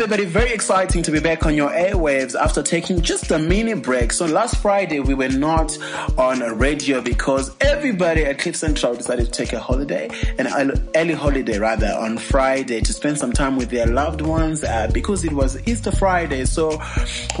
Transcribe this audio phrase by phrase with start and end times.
[0.00, 4.12] everybody, very exciting to be back on your airwaves after taking just a mini break.
[4.12, 5.76] So last Friday we were not
[6.16, 10.08] on radio because everybody at Cliff Central decided to take a holiday,
[10.38, 14.88] an early holiday rather, on Friday to spend some time with their loved ones uh,
[14.94, 16.44] because it was Easter Friday.
[16.44, 16.80] So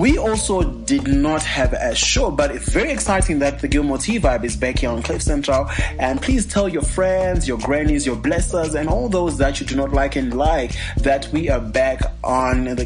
[0.00, 4.18] we also did not have a show, but it's very exciting that the Gilmore T
[4.18, 5.70] vibe is back here on Cliff Central.
[6.00, 9.76] And please tell your friends, your grannies, your blessers, and all those that you do
[9.76, 12.84] not like and like that we are back on the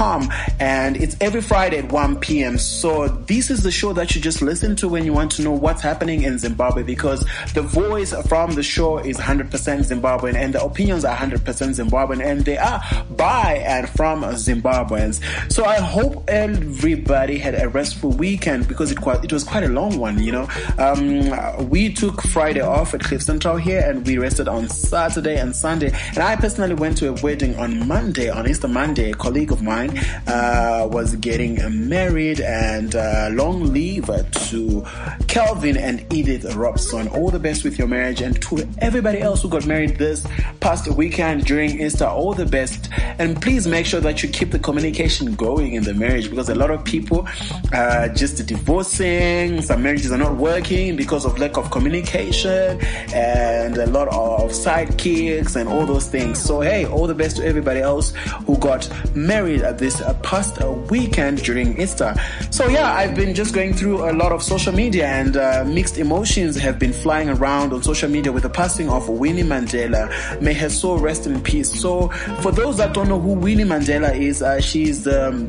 [0.00, 2.58] and it's every Friday at 1 p.m.
[2.58, 5.52] So this is the show that you just listen to when you want to know
[5.52, 10.64] what's happening in Zimbabwe because the voice from the show is 100% Zimbabwean and the
[10.64, 15.20] opinions are 100% Zimbabwean and they are by and from Zimbabweans.
[15.52, 19.68] So I hope everybody had a restful weekend because it quite, it was quite a
[19.68, 20.48] long one, you know.
[20.78, 25.54] Um, we took Friday off at Cliff Central here and we rested on Saturday and
[25.54, 29.12] Sunday and I personally went to a wedding on Monday, on Easter Monday.
[29.12, 29.83] A colleague of mine
[30.26, 34.86] uh, was getting married, and uh, long leave to
[35.28, 37.08] Kelvin and Edith Robson.
[37.08, 40.26] All the best with your marriage, and to everybody else who got married this
[40.60, 42.88] past weekend during Easter, all the best.
[43.18, 46.54] And please make sure that you keep the communication going in the marriage because a
[46.54, 47.26] lot of people
[47.72, 49.62] are just divorcing.
[49.62, 52.80] Some marriages are not working because of lack of communication
[53.12, 56.40] and a lot of sidekicks and all those things.
[56.40, 58.12] So hey, all the best to everybody else
[58.46, 62.14] who got married this uh, past uh, weekend during Easter.
[62.50, 65.98] So yeah, I've been just going through a lot of social media and uh, mixed
[65.98, 70.40] emotions have been flying around on social media with the passing of Winnie Mandela.
[70.40, 71.80] May her soul rest in peace.
[71.80, 72.08] So
[72.40, 75.48] for those that don't know who Winnie Mandela is, uh, she's um,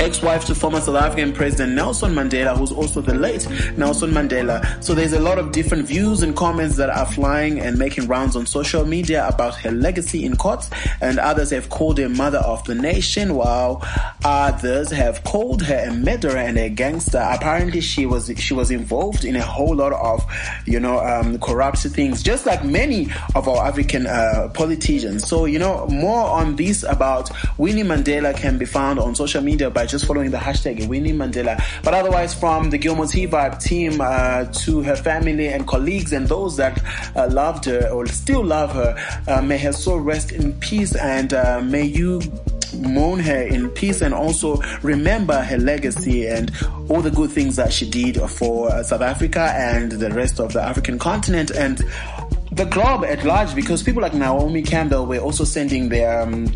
[0.00, 4.82] ex-wife to former South African President Nelson Mandela, who's also the late Nelson Mandela.
[4.82, 8.36] So there's a lot of different views and comments that are flying and making rounds
[8.36, 10.70] on social media about her legacy in courts,
[11.00, 13.82] and others have called her mother of the nation, while
[14.24, 17.18] others have called her a murderer and a gangster.
[17.18, 20.24] Apparently, she was she was involved in a whole lot of,
[20.66, 25.26] you know, um, corrupt things, just like many of our African uh, politicians.
[25.26, 29.70] So you know, more on this about Winnie Mandela can be found on social media
[29.70, 31.62] by just following the hashtag Winnie Mandela.
[31.82, 33.26] But otherwise, from the Gilmore T
[33.60, 36.82] team uh, to her family and colleagues and those that
[37.14, 38.96] uh, loved her or still love her,
[39.28, 42.20] uh, may her soul rest in peace and uh, may you
[42.74, 46.52] mourn her in peace and also remember her legacy and
[46.88, 50.52] all the good things that she did for uh, South Africa and the rest of
[50.52, 51.78] the African continent and
[52.52, 56.46] the globe at large because people like Naomi Campbell were also sending their um,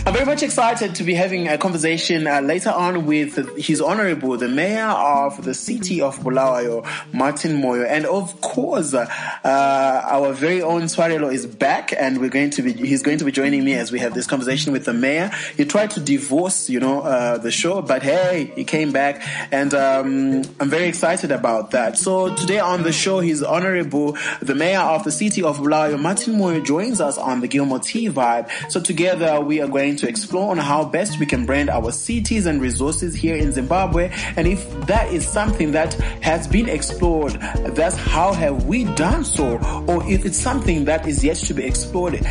[0.08, 4.38] I'm very much excited to be having a conversation uh, later on with His Honorable,
[4.38, 7.88] the Mayor of the city of Bulawayo, Martin Moyo.
[7.90, 9.08] And of course, uh,
[9.44, 13.32] our very own Tswarelo is back and we're going to be, he's going to be
[13.32, 15.32] joining me as we have this conversation with the Mayor.
[15.58, 19.74] He tried to divorce, you know, uh, the show, but hey, he came back and
[19.74, 21.98] um, I'm very excited about that.
[21.98, 26.36] So today on the show, His Honorable, the Mayor of the city of Bulawayo, Martin
[26.36, 28.52] Moyo joins us on the Gilmore T vibe.
[28.72, 32.46] So together we are going to explore on how best we can brand our cities
[32.46, 34.10] and resources here in Zimbabwe.
[34.36, 37.34] And if that is something that has been explored,
[37.76, 39.58] that's how have we done so?
[39.88, 42.26] Or if it's something that is yet to be explored,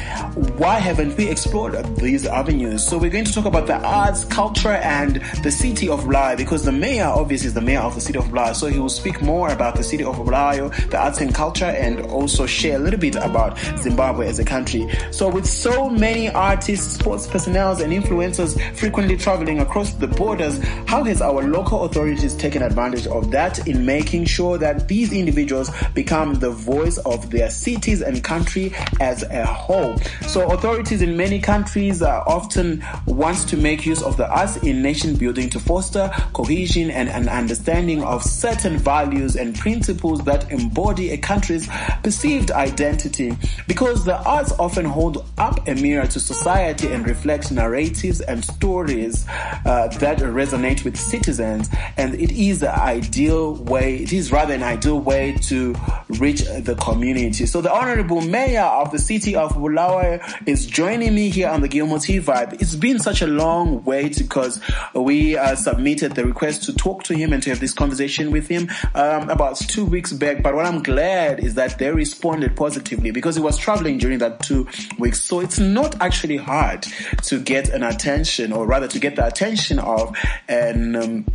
[0.59, 2.87] why haven't we explored these avenues?
[2.87, 6.65] So we're going to talk about the arts, culture, and the city of Bulawayo because
[6.65, 8.55] the mayor obviously is the mayor of the city of Bulawayo.
[8.55, 12.01] So he will speak more about the city of Bulawayo, the arts and culture, and
[12.07, 14.89] also share a little bit about Zimbabwe as a country.
[15.11, 20.59] So with so many artists, sports personalities, personnel and influencers frequently traveling across the borders,
[20.87, 25.71] how has our local authorities taken advantage of that in making sure that these individuals
[25.95, 29.97] become the voice of their cities and country as a whole?
[30.27, 35.15] So authorities in many countries often wants to make use of the arts in nation
[35.15, 41.19] building to foster cohesion and an understanding of certain values and principles that embody a
[41.19, 41.69] country's
[42.03, 43.37] perceived identity
[43.69, 49.27] because the arts often hold up a mirror to society and reflect narratives and stories
[49.29, 51.69] uh, that resonate with citizens.
[51.97, 55.75] And it is an ideal way it is rather an ideal way to
[56.09, 57.47] reach the community.
[57.47, 61.69] So the honorable mayor of the city of Bulawayo is joining me here on the
[61.69, 62.61] Gilmore vibe.
[62.61, 64.61] It's been such a long wait because
[64.95, 68.49] we uh, submitted the request to talk to him and to have this conversation with
[68.49, 70.43] him um, about two weeks back.
[70.43, 74.41] But what I'm glad is that they responded positively because he was traveling during that
[74.41, 74.69] two
[74.99, 75.23] weeks.
[75.23, 76.87] So it's not actually hard
[77.23, 80.17] to get an attention or rather to get the attention of
[80.49, 81.27] an um,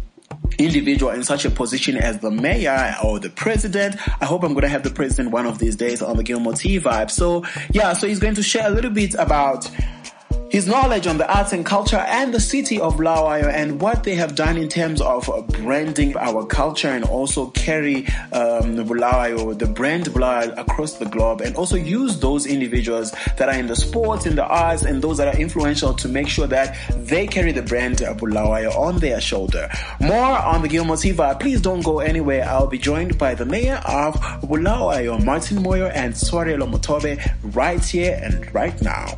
[0.57, 3.96] individual in such a position as the mayor or the president.
[4.22, 6.54] I hope I'm going to have the president one of these days on the Gilmore
[6.54, 7.12] T vibe.
[7.12, 9.69] So yeah, so he's going to share a little bit about
[10.50, 14.16] his knowledge on the arts and culture and the city of Bulawayo and what they
[14.16, 20.06] have done in terms of branding our culture and also carry um, Bulawayo, the brand
[20.06, 24.36] Bulawayo across the globe and also use those individuals that are in the sports, in
[24.36, 26.75] the arts and those that are influential to make sure that
[27.06, 29.69] they carry the brand Bulawayo on their shoulder.
[30.00, 31.40] More on the Gilmore TV.
[31.40, 32.45] Please don't go anywhere.
[32.50, 37.19] I'll be joined by the mayor of Bulawayo, Martin Moyo and Tswarelo Motobe
[37.56, 39.18] right here and right now.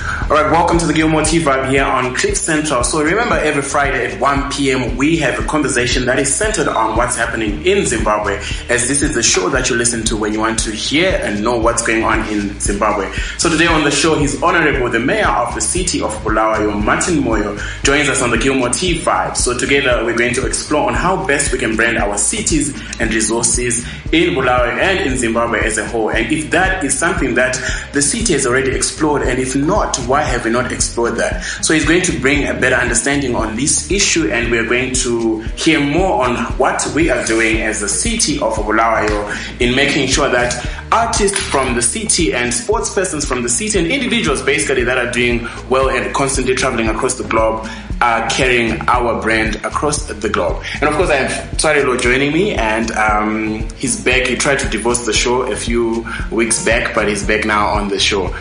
[0.00, 2.84] All right, welcome to the Gilmore T Vibe here on Cliff Central.
[2.84, 4.96] So remember, every Friday at 1 p.m.
[4.96, 8.36] we have a conversation that is centered on what's happening in Zimbabwe,
[8.68, 11.42] as this is the show that you listen to when you want to hear and
[11.42, 13.12] know what's going on in Zimbabwe.
[13.36, 17.16] So today on the show, His Honorable the Mayor of the City of Bulawayo, Martin
[17.16, 19.36] Moyo, joins us on the Gilmore T Vibe.
[19.36, 23.12] So together we're going to explore on how best we can brand our cities and
[23.12, 27.60] resources in Bulawayo and in Zimbabwe as a whole, and if that is something that
[27.92, 31.42] the city has already explored, and if not, why have we not explored that?
[31.62, 35.40] So he's going to bring a better understanding on this issue, and we're going to
[35.56, 40.28] hear more on what we are doing as the city of Bulawayo in making sure
[40.28, 44.98] that artists from the city and sports persons from the city and individuals basically that
[44.98, 47.66] are doing well and constantly traveling across the globe
[48.00, 50.62] are carrying our brand across the globe.
[50.80, 54.26] And of course, I have Tswarelo joining me, and um, he's back.
[54.26, 57.88] He tried to divorce the show a few weeks back, but he's back now on
[57.88, 58.34] the show.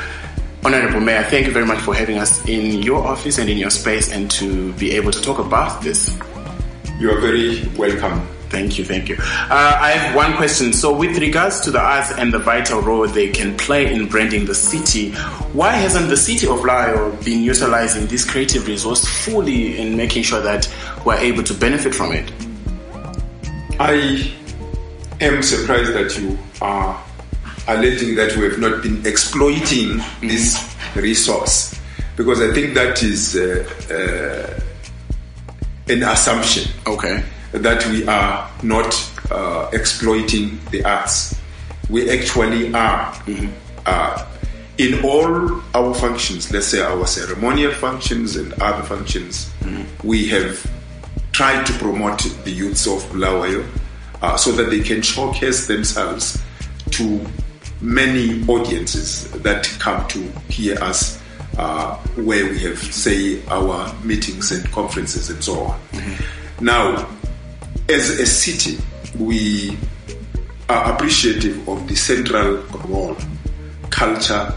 [0.63, 3.69] Honorable Mayor, thank you very much for having us in your office and in your
[3.69, 6.17] space and to be able to talk about this.
[6.99, 8.27] You are very welcome.
[8.49, 9.15] Thank you, thank you.
[9.19, 10.73] Uh, I have one question.
[10.73, 14.45] So, with regards to the arts and the vital role they can play in branding
[14.45, 15.11] the city,
[15.53, 20.41] why hasn't the city of Layo been utilizing this creative resource fully in making sure
[20.41, 20.67] that
[21.05, 22.31] we're able to benefit from it?
[23.79, 24.33] I
[25.21, 27.01] am surprised that you are
[27.75, 30.27] alleging that we have not been exploiting mm-hmm.
[30.27, 31.79] this resource
[32.15, 34.59] because I think that is uh, uh,
[35.91, 36.71] an assumption.
[36.85, 41.35] Okay that we are not uh, exploiting the arts.
[41.89, 43.13] We actually are.
[43.13, 43.51] Mm-hmm.
[43.85, 44.25] Uh,
[44.77, 50.07] in all our functions, let's say our ceremonial functions and other functions, mm-hmm.
[50.07, 50.65] we have
[51.31, 53.67] tried to promote the youths of Bulawayo
[54.21, 56.41] uh, so that they can showcase themselves
[56.91, 57.25] to
[57.81, 61.21] many audiences that come to hear us
[61.57, 65.79] uh, where we have, say, our meetings and conferences and so on.
[65.91, 66.65] Mm-hmm.
[66.65, 67.09] Now,
[67.87, 68.77] as a city,
[69.17, 69.77] we
[70.69, 73.17] are appreciative of the central role
[73.89, 74.53] culture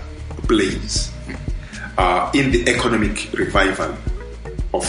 [0.47, 1.11] plays
[1.99, 3.97] uh, in the economic revival
[4.75, 4.85] of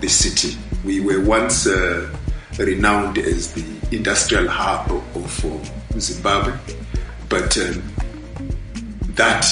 [0.00, 0.56] the city.
[0.84, 2.14] We were once uh,
[2.58, 3.64] renowned as the
[3.94, 6.56] industrial hub of Zimbabwe,
[7.30, 7.82] but um,
[9.14, 9.46] that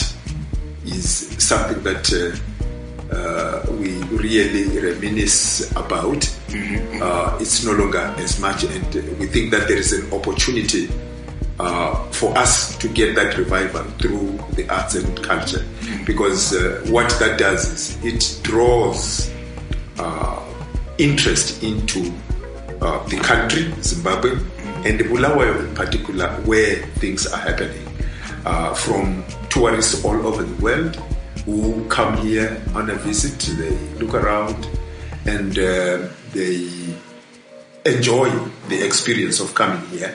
[0.85, 1.09] is
[1.43, 6.21] something that uh, uh, we really reminisce about.
[6.49, 7.03] Mm-hmm.
[7.03, 10.89] Uh, it's no longer as much, and we think that there is an opportunity
[11.61, 16.05] uh, for us to get that revival through the arts and culture, mm-hmm.
[16.05, 19.33] because uh, what that does is it draws
[19.99, 20.43] uh,
[20.99, 22.13] interest into
[22.81, 24.39] uh, the country, Zimbabwe.
[24.85, 27.85] And Bulawayo in particular, where things are happening.
[28.75, 30.97] from tourists all over the world,
[31.45, 34.69] who come here on a visit, they look around
[35.25, 36.69] and uh, they
[37.87, 38.29] enjoy
[38.69, 40.15] the experience of coming here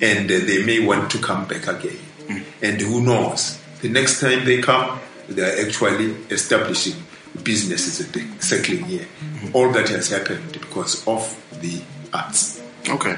[0.00, 1.98] and uh, they may want to come back again.
[2.28, 2.44] Mm.
[2.62, 4.98] And who knows, the next time they come,
[5.28, 6.96] they are actually establishing
[7.42, 9.06] businesses and settling here.
[9.52, 11.22] All that has happened because of
[11.60, 11.82] the
[12.12, 12.63] arts.
[12.88, 13.16] Okay.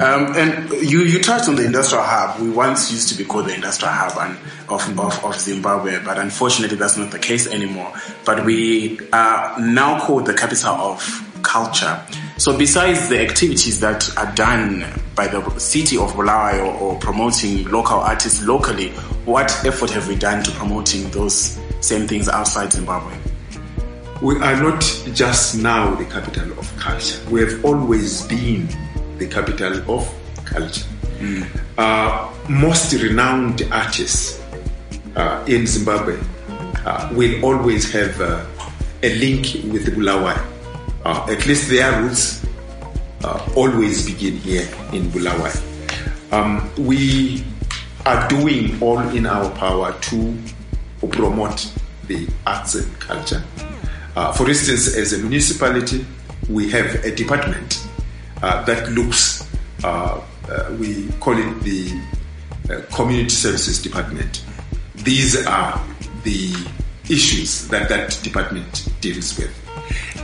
[0.00, 2.40] Um, and you, you touched on the industrial hub.
[2.40, 6.18] We once used to be called the industrial hub and of, of, of Zimbabwe, but
[6.18, 7.92] unfortunately that's not the case anymore.
[8.24, 12.00] But we are now called the capital of culture.
[12.36, 14.84] So besides the activities that are done
[15.16, 18.90] by the city of Bulawayo or promoting local artists locally,
[19.24, 23.16] what effort have we done to promoting those same things outside Zimbabwe?
[24.22, 24.80] We are not
[25.14, 27.20] just now the capital of culture.
[27.30, 28.68] We have always been
[29.18, 30.08] the capital of
[30.44, 30.86] culture.
[31.18, 31.46] Mm.
[31.76, 34.40] Uh, most renowned artists
[35.16, 36.18] uh, in Zimbabwe
[36.86, 38.44] uh, will always have uh,
[39.02, 40.38] a link with Bulawayo.
[41.04, 42.46] Uh, at least their roots
[43.24, 45.52] uh, always begin here in Bulawayo.
[46.30, 47.44] Um, we
[48.06, 50.38] are doing all in our power to
[51.10, 51.70] promote
[52.06, 53.42] the arts and culture.
[54.34, 56.04] for instance, as a municipality,
[56.48, 57.87] we have a department
[58.64, 59.48] that looks,
[59.84, 62.00] uh, uh, we call it the
[62.70, 64.44] uh, Community Services Department.
[64.96, 65.84] These are
[66.22, 66.54] the
[67.08, 69.54] issues that that department deals with.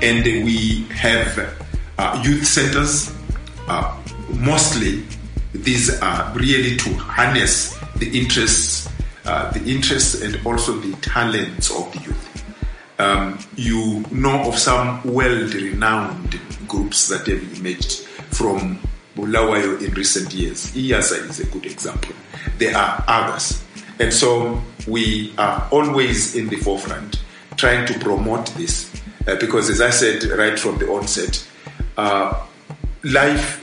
[0.03, 1.57] And we have
[1.99, 3.13] uh, youth centers.
[4.31, 5.05] mostly,
[5.53, 8.89] these are really to harness the interests,
[9.25, 12.24] the interests and also the talents of the youth.
[12.99, 18.79] Um, you know of some well-renowned groups that have emerged from
[19.17, 20.73] Bulawayo in recent years.
[20.73, 22.15] IYASA is a good example.
[22.59, 23.65] There are others.
[23.99, 27.21] And so we are always in the forefront
[27.57, 28.91] trying to promote this.
[29.27, 31.47] Uh, because as I said right from the onset,
[31.97, 32.45] uh,
[33.05, 33.61] life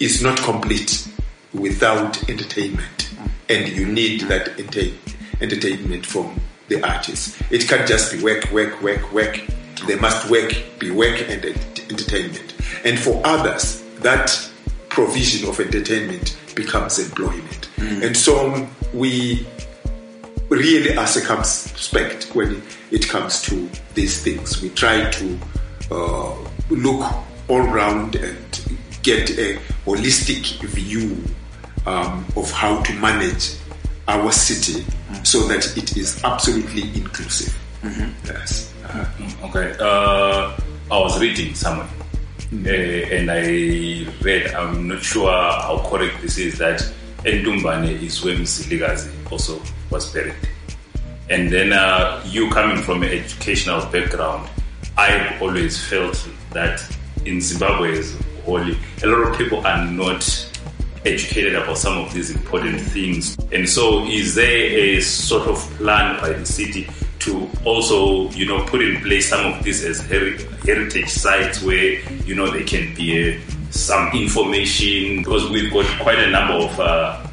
[0.00, 1.08] is not complete
[1.52, 3.10] without entertainment.
[3.48, 4.96] And you need that enter-
[5.40, 7.38] entertainment from the artists.
[7.50, 9.40] It can't just be work, work, work, work.
[9.86, 12.54] They must work, be work and entertainment.
[12.84, 14.50] And for others, that
[14.88, 17.68] provision of entertainment becomes employment.
[17.76, 18.06] Mm.
[18.06, 19.46] And so we
[20.48, 24.62] really are circumspect when it comes to these things.
[24.62, 25.38] We try to
[25.90, 26.36] uh,
[26.70, 27.12] look
[27.48, 28.60] all round and
[29.02, 31.16] get a holistic view
[31.86, 33.56] um, of how to manage
[34.10, 35.26] our city mm.
[35.26, 37.56] so that it is absolutely inclusive.
[37.82, 38.10] Mm-hmm.
[38.26, 38.74] Yes.
[38.84, 39.46] Uh-huh.
[39.48, 39.76] Okay.
[39.78, 40.56] Uh,
[40.90, 41.86] I was reading somewhere
[42.52, 46.80] uh, and I read, I'm not sure how correct this is, that
[47.24, 50.34] Entumbane is where Mzilikazi also was buried.
[51.28, 54.48] And then uh, you coming from an educational background,
[54.98, 56.82] I've always felt that
[57.24, 60.49] in Zimbabwe as wholly, a lot of people are not
[61.04, 63.36] educated about some of these important things.
[63.52, 66.88] And so is there a sort of plan by the city
[67.20, 72.34] to also, you know, put in place some of these as heritage sites where, you
[72.34, 73.40] know, they can be uh,
[73.70, 77.26] some information because we've got quite a number of uh,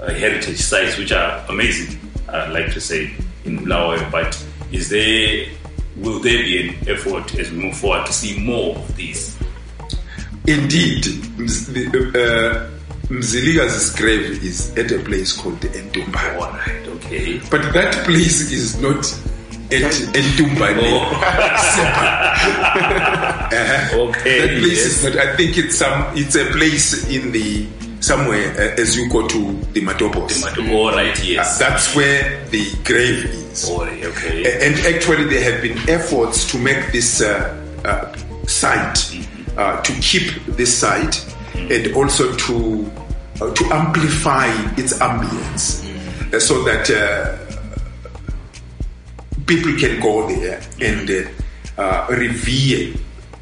[0.00, 1.98] uh, heritage sites which are amazing,
[2.28, 3.12] I like to say,
[3.44, 4.10] in Bulawayo.
[4.10, 5.46] But is there,
[5.96, 9.36] will there be an effort as we move forward to see more of these?
[10.46, 11.06] Indeed.
[12.16, 12.70] Uh,
[13.08, 16.36] Mzilikazi's grave is at a place called the Entumbane.
[16.36, 17.40] All right, okay.
[17.50, 18.98] But that place is not
[19.72, 20.78] at Entumbane.
[20.82, 21.08] Oh.
[23.50, 24.40] uh, okay.
[24.40, 24.86] That place yes.
[24.86, 25.16] is not.
[25.16, 26.04] I think it's some.
[26.18, 27.66] It's a place in the
[28.00, 30.28] somewhere uh, as you go to the Matopos.
[30.28, 31.56] The Matopos, all right, yes.
[31.56, 33.70] Uh, that's where the grave is.
[33.70, 34.44] All right, okay.
[34.44, 38.14] Uh, and actually, there have been efforts to make this uh, uh,
[38.46, 39.82] site, mm-hmm.
[39.82, 41.24] to keep this site
[41.70, 42.90] and also to
[43.40, 46.34] uh, to amplify its ambience mm.
[46.34, 47.36] uh, so that uh,
[49.46, 51.30] people can go there and
[51.76, 52.94] uh, revere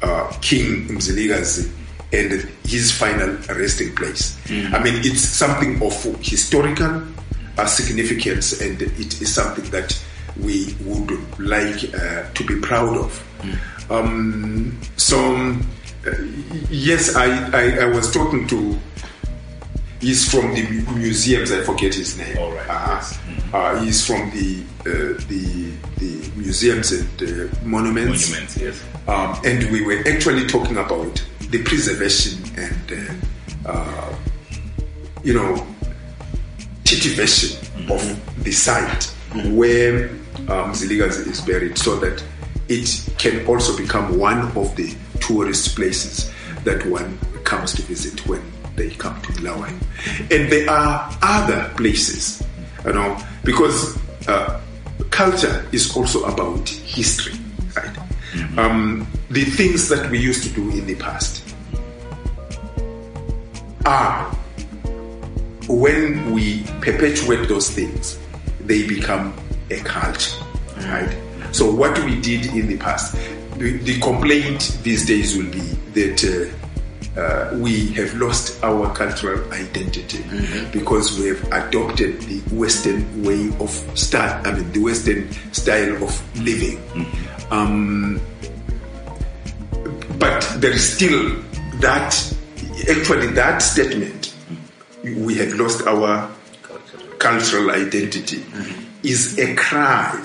[0.03, 1.71] uh, King Mzilikazi
[2.13, 4.39] and his final resting place.
[4.45, 4.73] Mm.
[4.73, 7.01] I mean, it's something of historical
[7.65, 9.99] significance and it is something that
[10.39, 11.09] we would
[11.39, 13.23] like to be proud of.
[13.41, 13.89] Mm.
[13.89, 15.57] Um, so
[16.69, 18.77] yes, I, I, I, was talking to.
[19.99, 20.63] He's from the
[20.95, 21.51] museums.
[21.51, 22.37] I forget his name.
[22.37, 22.69] All right.
[22.69, 23.19] Uh, yes.
[23.53, 28.29] uh, he's from the uh, the the museums and uh, monuments.
[28.29, 28.83] Monuments, yes.
[29.07, 33.19] Um, and we were actually talking about the preservation and
[33.65, 34.15] uh, uh,
[35.23, 35.65] you know
[36.83, 37.91] titivation mm-hmm.
[37.91, 39.55] of the site mm-hmm.
[39.55, 40.09] where
[40.49, 42.23] um, Mzilikazi is buried, so that
[42.69, 46.31] it can also become one of the tourist places
[46.63, 48.41] that one comes to visit when
[48.75, 49.77] they come to Bulawayo.
[50.31, 52.43] And there are other places,
[52.85, 53.97] you know, because
[54.27, 54.59] uh,
[55.09, 57.39] culture is also about history,
[57.75, 57.97] right?
[58.57, 61.43] Um, the things that we used to do in the past
[63.85, 64.25] are
[65.67, 68.19] when we perpetuate those things,
[68.61, 69.33] they become
[69.69, 70.39] a culture,
[70.77, 71.17] right?
[71.51, 73.15] So what we did in the past,
[73.57, 75.59] the, the complaint these days will be
[75.93, 80.23] that uh, uh, we have lost our cultural identity
[80.71, 84.39] because we have adopted the Western way of style.
[84.45, 86.79] I mean, the Western style of living.
[87.49, 88.21] Um,
[90.19, 91.41] but there is still
[91.79, 92.33] that.
[92.87, 94.35] Actually, that statement,
[95.03, 96.29] we have lost our
[97.17, 98.45] cultural identity,
[99.01, 100.23] is a cry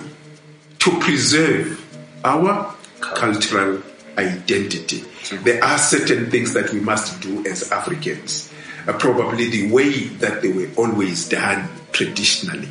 [0.80, 1.78] to preserve
[2.24, 3.82] our cultural
[4.16, 5.04] identity.
[5.42, 8.52] There are certain things that we must do as Africans,
[8.86, 12.68] uh, probably the way that they were always done traditionally.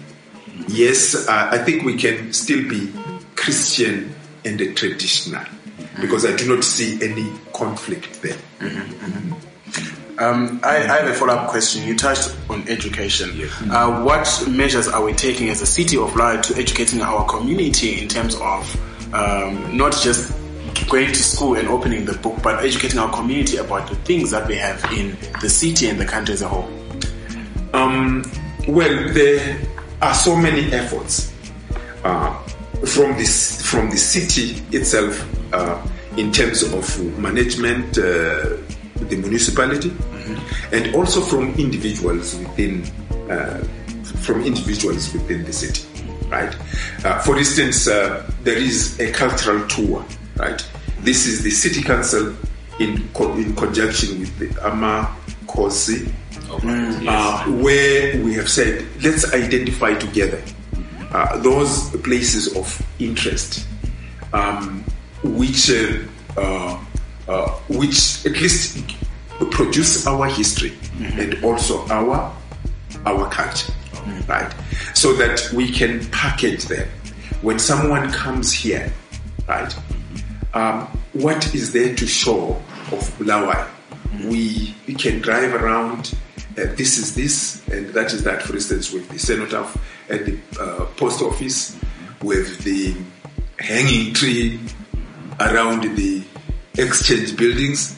[0.68, 2.92] Yes, uh, I think we can still be
[3.36, 4.14] Christian
[4.46, 5.44] and traditional
[6.00, 8.38] because I do not see any conflict there.
[10.18, 11.88] Um, I, I have a follow-up question.
[11.88, 13.50] You touched on education.
[13.72, 18.00] Uh, what measures are we taking as a city of Light to educating our community
[18.02, 20.34] in terms of um, not just
[20.90, 24.48] going to school and opening the book, but educating our community about the things that
[24.48, 26.70] we have in the city and the country as a whole?
[27.74, 28.24] Um,
[28.68, 29.60] well, there
[30.02, 31.34] are so many efforts
[32.04, 32.34] uh,
[32.86, 35.82] from this from the city itself uh,
[36.18, 38.58] in terms of management, uh,
[38.96, 39.94] the municipality,
[40.72, 42.84] and also from individuals within
[43.30, 43.64] uh,
[44.22, 45.88] from individuals within the city.
[46.32, 46.56] Right.
[47.04, 50.06] Uh, for instance, uh, there is a cultural tour.
[50.38, 50.66] Right.
[51.02, 52.36] This is the city council
[52.80, 56.12] in co- in conjunction with the Ama Kosi
[57.08, 60.42] uh, where we have said, let's identify together
[61.14, 63.68] uh, those places of interest,
[64.34, 64.84] um,
[65.24, 65.70] which
[66.38, 66.78] uh,
[67.70, 68.84] which at least
[69.52, 72.34] produce our history and also our
[73.06, 73.72] our culture,
[74.28, 74.54] right?
[74.94, 76.88] So that we can package them
[77.42, 78.92] when someone comes here,
[79.48, 79.76] right?
[80.54, 83.68] Um, what is there to show of Bulawayo?
[84.26, 86.14] We, we can drive around.
[86.58, 88.44] Uh, this is this, and that is that.
[88.44, 89.78] For instance, with the cenotaph
[90.10, 91.80] at the uh, post office,
[92.22, 92.96] with the
[93.58, 94.60] hanging tree
[95.40, 96.24] around the
[96.78, 97.98] exchange buildings.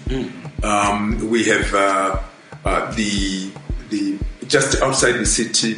[0.63, 2.21] Um, we have uh,
[2.65, 3.51] uh, the
[3.89, 5.75] the just outside the city,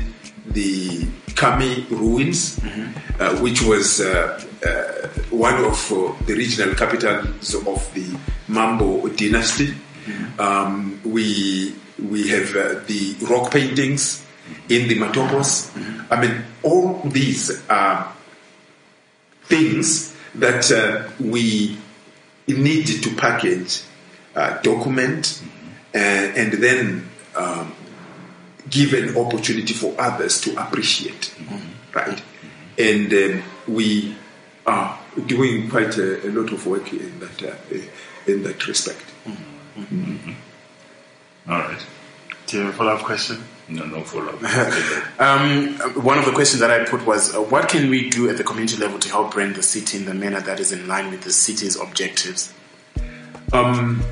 [0.56, 2.60] the Khami ruins,
[3.20, 9.76] uh, which was uh, uh, one of uh, the regional capitals of the Mambo dynasty.
[10.40, 14.26] Um, we we have uh, the rock paintings
[14.70, 15.72] in the Matopos.
[16.10, 18.14] I mean, all these are
[19.44, 21.78] things that uh, we
[22.48, 23.84] need to package,
[24.64, 25.42] document,
[25.94, 27.74] uh, and then um,
[28.76, 31.34] give an opportunity for others to appreciate,
[31.94, 32.22] right?
[32.78, 34.16] And um, we
[34.66, 37.78] are doing quite a, a lot of work in that uh,
[38.28, 39.06] in that respect.
[41.48, 41.86] All right.
[42.48, 43.44] Do you have a follow-up question?
[43.70, 44.42] No, no follow up.
[45.20, 48.38] Um, one of the questions that I put was, uh, what can we do at
[48.38, 51.10] the community level to help brand the city in the manner that is in line
[51.10, 52.54] with the city's objectives?
[53.54, 54.04] Um,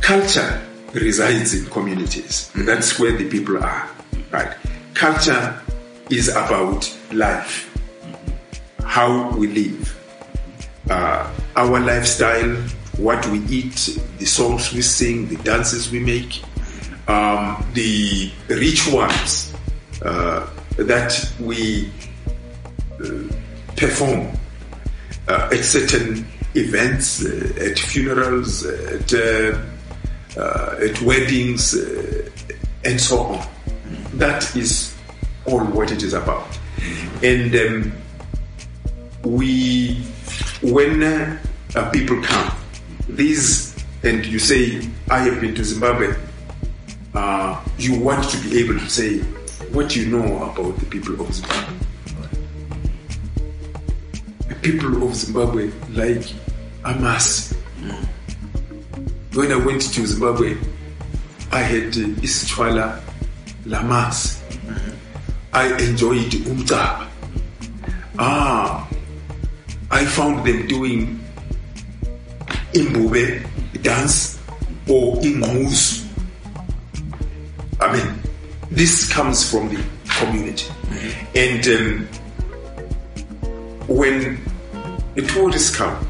[0.00, 0.62] culture
[0.94, 2.50] resides in communities.
[2.54, 3.88] That's where the people are,
[4.30, 4.54] right?
[4.94, 5.60] Culture
[6.10, 7.70] is about life,
[8.84, 9.98] how we live,
[10.90, 12.54] uh, our lifestyle,
[12.98, 16.42] what we eat, the songs we sing, the dances we make,
[17.08, 19.54] um, the rituals
[20.02, 21.90] uh, that we
[23.02, 23.08] uh,
[23.76, 24.28] perform
[25.28, 29.58] uh, at certain events, uh, at funerals, at, uh,
[30.36, 32.30] at weddings, uh,
[32.84, 33.46] and so on.
[34.14, 34.94] That is
[35.46, 36.46] all what it is about.
[37.22, 37.92] And um,
[39.24, 39.94] we,
[40.62, 41.38] when uh,
[41.74, 42.54] uh, people come,
[43.08, 46.14] these, and you say, I have been to Zimbabwe,
[47.14, 49.20] uh, you want to be able to say
[49.72, 51.74] what you know about the people of Zimbabwe.
[54.48, 56.26] The people of Zimbabwe like
[56.84, 57.54] Amas.
[59.34, 60.56] When I went to Zimbabwe,
[61.50, 63.02] I had uh, Isitshwala
[63.66, 64.40] Lamas.
[65.52, 67.08] I enjoyed Umtaba.
[68.16, 68.88] Ah,
[69.90, 71.18] I found them doing
[72.74, 74.38] Imbube dance
[74.88, 76.06] or Inguzu.
[77.80, 78.14] I mean,
[78.70, 80.70] this comes from the community.
[81.34, 82.08] And um,
[83.88, 84.40] when
[85.16, 86.06] a tourist come,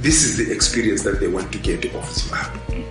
[0.00, 2.84] this is the experience that they want to get of Zimbabwe.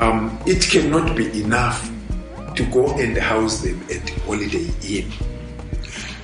[0.00, 1.90] Um, it cannot be enough
[2.54, 5.10] to go and house them at Holiday Inn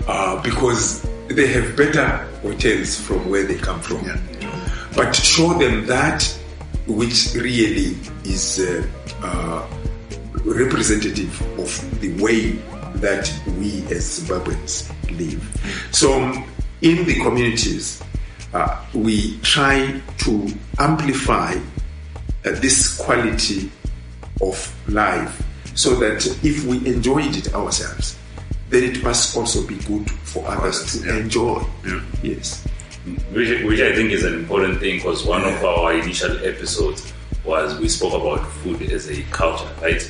[0.07, 2.07] uh, because they have better
[2.43, 4.05] hotels from where they come from.
[4.95, 6.23] But show them that
[6.87, 8.87] which really is uh,
[9.23, 9.67] uh,
[10.45, 12.53] representative of the way
[13.01, 15.89] that we as Zimbabweans live.
[15.93, 16.45] So, um,
[16.83, 18.03] in the communities,
[18.55, 21.61] uh, we try to amplify uh,
[22.61, 23.71] this quality
[24.41, 25.43] of life
[25.75, 28.17] so that if we enjoyed it ourselves,
[28.71, 31.17] then it must also be good for others to yeah.
[31.19, 31.63] enjoy.
[31.85, 32.01] Yeah.
[32.23, 32.65] Yes.
[33.33, 37.13] which, which I think is an important thing because one of our initial episodes
[37.45, 40.03] was we spoke about food as a culture, right?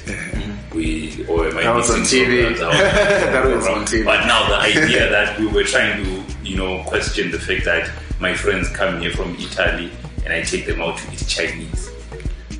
[0.72, 2.56] We or am I That was on TV.
[2.58, 4.04] That was on TV.
[4.04, 7.90] But now the idea that we were trying to, you know, question the fact that
[8.20, 9.90] my friends come here from Italy
[10.24, 11.90] and I take them out to eat Chinese.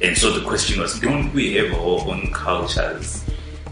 [0.03, 3.25] And so the question was, don't we have our own cultures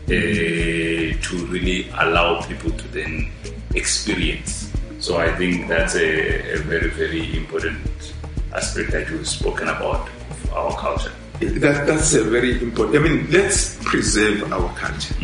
[0.07, 3.31] uh, to really allow people to then
[3.75, 4.73] experience?
[4.99, 8.15] So I think that's a, a very, very important
[8.55, 11.13] aspect that you've spoken about of our culture.
[11.41, 13.05] That, that's a very important.
[13.05, 15.17] I mean, let's preserve our culture.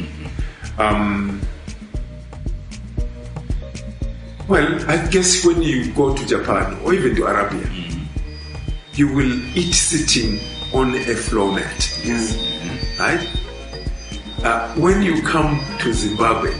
[0.79, 1.41] Um,
[4.49, 7.71] well, I guess when you go to Japan or even to Arabia,
[8.95, 10.41] you will eat sitting
[10.73, 12.01] on a floor mat.
[12.99, 13.29] Right?
[14.43, 16.53] Uh, when you come to Zimbabwe,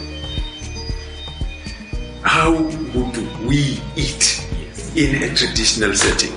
[2.23, 4.47] how would we eat
[4.95, 6.33] in a traditional setting?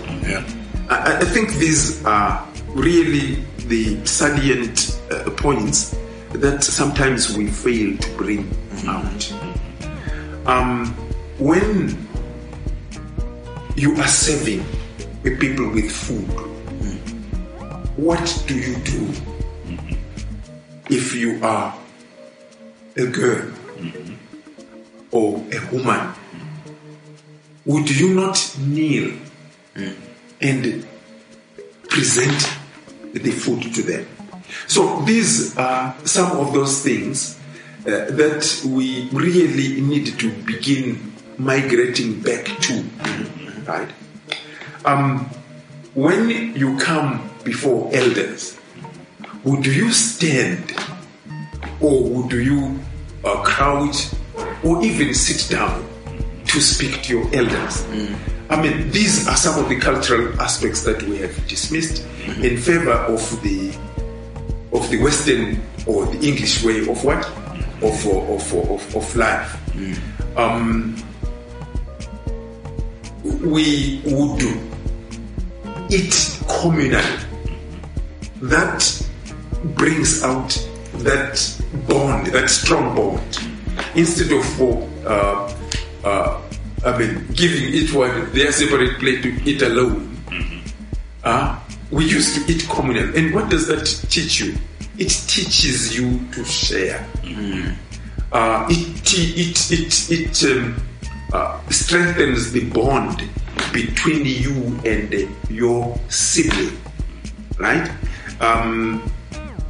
[0.90, 5.98] I, I think these are really the salient uh, points
[6.32, 8.50] that sometimes we fail to bring
[8.88, 9.34] out.
[10.46, 10.96] Um,
[11.42, 11.98] when
[13.76, 14.64] you are serving
[15.24, 16.28] the people with food,
[17.98, 19.10] what do you do
[20.90, 21.76] if you are
[22.96, 23.52] a girl
[25.12, 26.14] or a woman?
[27.66, 29.18] Would you not kneel
[30.42, 30.86] and
[31.90, 32.58] present
[33.14, 34.08] the food to them.
[34.68, 37.38] So these are some of those things
[37.86, 41.11] uh, that we really need to begin
[41.44, 42.84] migrating back to.
[43.66, 43.90] Right?
[44.86, 45.30] Um,
[45.94, 48.58] when you come before elders,
[49.44, 50.74] would you stand
[51.80, 52.80] or would you
[53.26, 54.08] uh, crouch
[54.64, 55.88] or even sit down
[56.46, 57.86] to speak to your elders?
[58.50, 62.06] I mean, these are some of the cultural aspects that we have dismissed
[62.42, 63.76] in favor of the
[64.74, 67.26] of the Western or the English way of what
[67.82, 69.58] of of of, of life.
[70.38, 70.96] Um,
[73.24, 74.42] we would
[75.92, 76.14] eat
[76.48, 77.26] communally.
[78.42, 79.08] That
[79.76, 80.50] brings out
[81.00, 83.40] that bond, that strong bond,
[83.96, 84.62] instead of
[85.06, 85.54] uh,
[86.04, 86.42] uh,
[86.84, 90.18] I mean, giving each one their separate plate to eat alone.
[91.24, 91.60] Uh,
[91.92, 93.16] we used to eat communal.
[93.16, 94.56] And what does that teach you?
[94.98, 97.06] It teaches you to share.
[98.32, 100.82] Uh, it it it it um,
[101.34, 103.30] uh, strengthens the bond
[103.74, 106.78] between you and your sibling,
[107.58, 107.90] right?
[108.40, 109.02] Um,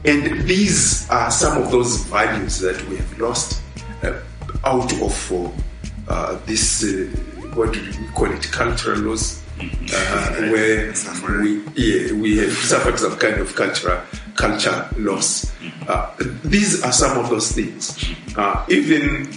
[0.06, 3.62] and these are some of those values that we have lost
[4.04, 4.20] uh,
[4.64, 5.60] out of
[6.08, 7.06] uh, this, uh,
[7.54, 10.94] what do we call it, cultural loss, uh, where
[11.42, 14.02] we, yeah, we have suffered some kind of cultural
[14.36, 15.54] culture loss.
[15.88, 16.12] Uh,
[16.44, 18.12] these are some of those things.
[18.36, 19.28] Uh, even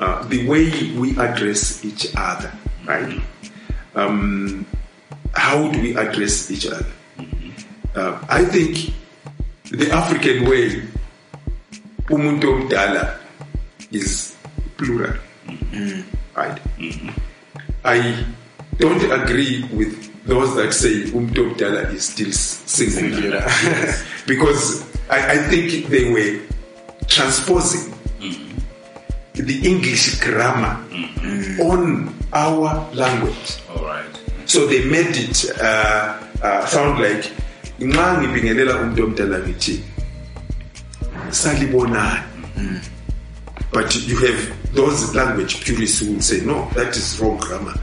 [0.00, 2.52] uh, the way we address each other,
[2.86, 3.20] right?
[3.94, 4.66] Um,
[5.34, 6.86] how do we address each other?
[7.94, 8.92] Uh, I think
[9.70, 10.82] the African way,
[12.08, 13.18] umuntu omdala
[13.90, 14.36] is
[14.76, 15.14] plural,
[16.36, 16.58] right?
[17.84, 18.24] I
[18.78, 23.42] don't agree with those that say umuntu omdala is still singular,
[24.26, 26.40] because I, I think they were
[27.08, 27.87] transposing
[29.46, 30.76] the English grammar
[31.60, 33.58] on our language.
[33.70, 34.04] All right.
[34.46, 37.30] So they made it uh, uh, sound like
[37.80, 39.80] nxa ngibingelela umuntu omdala ngithi
[41.30, 42.22] salibonani?
[43.70, 47.74] But you have those language purists who will say no that is wrong grammar.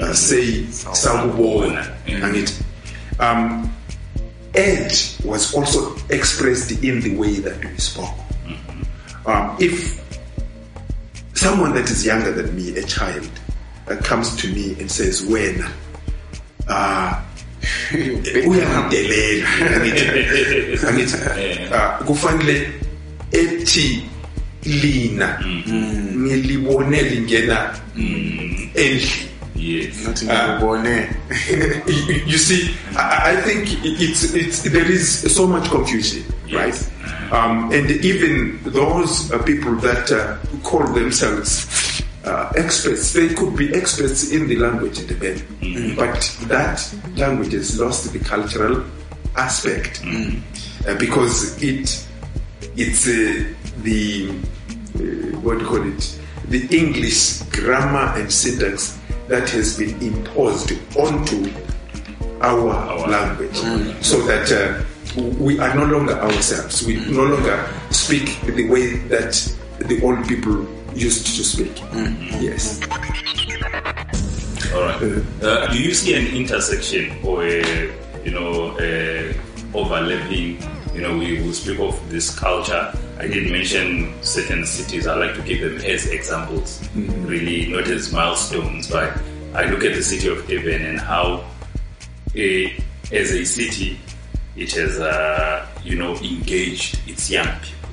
[0.00, 2.22] Uh, say sakubona Mm.
[2.22, 2.62] angithi
[3.20, 3.70] um,
[4.54, 8.14] age was also expressed in the way that we spoke.
[9.26, 10.01] Um, if
[11.42, 13.28] someone that is younger than me, a child,
[13.88, 15.64] uh, comes to me and says, "When
[16.68, 17.20] uh,
[18.46, 21.16] uyangidelela angithi angithi
[21.74, 22.72] ah, kufanele
[23.32, 24.06] ethi
[24.64, 29.28] lina ngilibone lingena endlini.
[29.54, 30.06] Yes.
[30.06, 31.14] Nothing ngikubone.
[31.86, 36.74] you, you see, I, I think it's, it's, there is so much confusion, right?
[37.32, 43.74] Um, and even those uh, people that uh, call themselves uh, experts, they could be
[43.74, 45.42] experts in the language the bed,
[45.96, 48.84] but that language has lost the cultural
[49.36, 50.02] aspect.
[50.04, 52.06] Uh, because it
[52.76, 53.44] it's uh,
[53.82, 54.28] the
[55.42, 56.18] what do you call it?
[56.48, 61.50] The English grammar and syntax that has been imposed onto
[62.42, 63.56] our, Our- language.
[64.04, 64.84] So that uh,
[65.38, 67.12] we are no longer ourselves we mm.
[67.12, 69.34] no longer speak the way that
[69.78, 72.42] the old people used to speak mm-hmm.
[72.42, 72.80] yes
[74.72, 75.02] All right.
[75.02, 75.46] Uh-huh.
[75.46, 77.92] Uh, do you see an intersection or a,
[78.24, 79.34] you know, a
[79.74, 80.56] overlapping?
[80.94, 82.90] You know, we will speak of this culture.
[83.18, 85.06] I did mention certain cities.
[85.06, 87.26] I like to give them as examples, mm-hmm.
[87.26, 88.90] really not as milestones.
[88.90, 89.20] But
[89.52, 91.44] I look at the city of Durban and how,
[92.34, 92.72] a,
[93.12, 94.00] as a city,
[94.56, 97.90] it has, uh, you know, engaged its young people.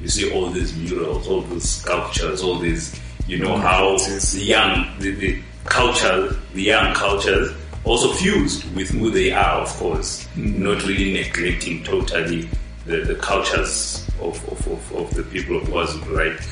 [0.00, 4.98] You see all these murals, all these sculptures, all these, you know, how the young,
[4.98, 7.52] the, the culture, the young cultures
[7.84, 12.48] also fused with who they are, of course, not really neglecting totally
[12.86, 16.48] the, the cultures of, of, of, of the people of KwaZulu, right?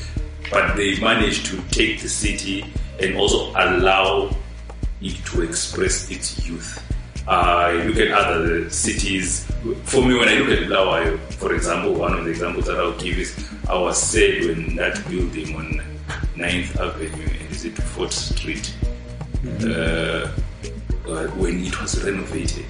[0.49, 2.65] But they managed to take the city
[2.99, 4.35] and also allow
[5.01, 6.90] it to express its youth.
[7.27, 9.45] I look at other cities.
[9.83, 12.97] For me, when I look at Bulawayo, for example, one of the examples that I'll
[12.99, 15.81] give is I was sad when that building on
[16.35, 18.73] 9th Avenue and is it 4th Street,
[19.63, 20.31] uh,
[21.07, 22.65] uh, when it was renovated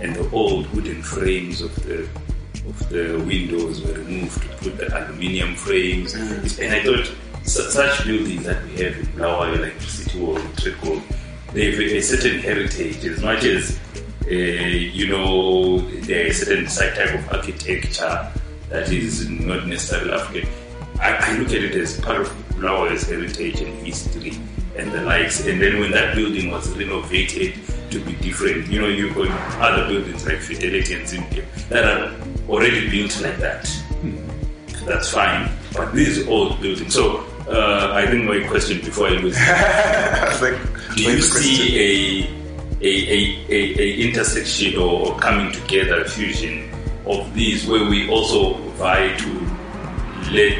[0.00, 2.08] and the old wooden frames of the
[2.66, 6.14] of the windows were removed to put the aluminium frames.
[6.14, 7.12] And I thought
[7.44, 11.02] su- such buildings that we have in Bulawayo, like City Hall, Trickle,
[11.54, 13.78] they have a certain heritage as much as
[14.26, 18.32] uh, you know there is a certain type of architecture
[18.68, 20.48] that is not necessarily African.
[21.00, 24.32] I, I look at it as part of Bulawayo's heritage and history
[24.76, 25.46] and the likes.
[25.46, 27.54] And then when that building was renovated
[27.90, 29.28] to be different, you know, you've got
[29.60, 32.14] other buildings like Fidelity and Zindia that are
[32.48, 33.70] already built like that.
[34.86, 36.94] That's fine, but these old buildings.
[36.94, 39.36] So uh, I think my question before I lose
[40.94, 42.44] do you see a
[42.80, 46.70] a, a, a, a intersection or coming together, a fusion
[47.06, 50.58] of these where we also vie to let,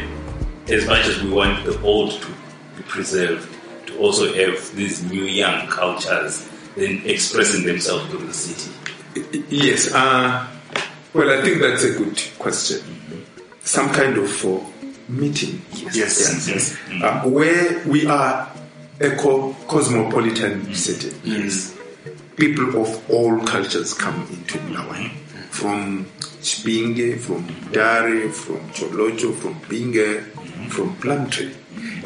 [0.69, 2.29] as much as we want the old to
[2.77, 3.49] be preserved,
[3.87, 8.73] to also have these new young cultures then expressing themselves through the city?
[9.49, 9.93] Yes.
[9.95, 10.47] Uh,
[11.13, 12.81] well, I think that's a good question.
[13.61, 14.61] Some kind of uh,
[15.09, 15.63] meeting.
[15.73, 15.97] Yes.
[15.97, 16.49] Yes.
[16.49, 17.03] yes.
[17.03, 18.51] Uh, where we are
[19.01, 21.15] a co- cosmopolitan city.
[21.25, 21.77] Yes.
[22.37, 25.11] People of all cultures come into Bulawayo.
[25.51, 26.05] From
[26.43, 30.23] Chipinge, from Dare, from Tsholotsho, from Binga,
[30.69, 31.55] from Plumtree.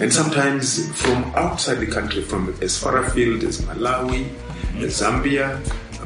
[0.00, 4.28] And sometimes from outside the country, from as far afield as Malawi,
[4.76, 5.58] as Zambia,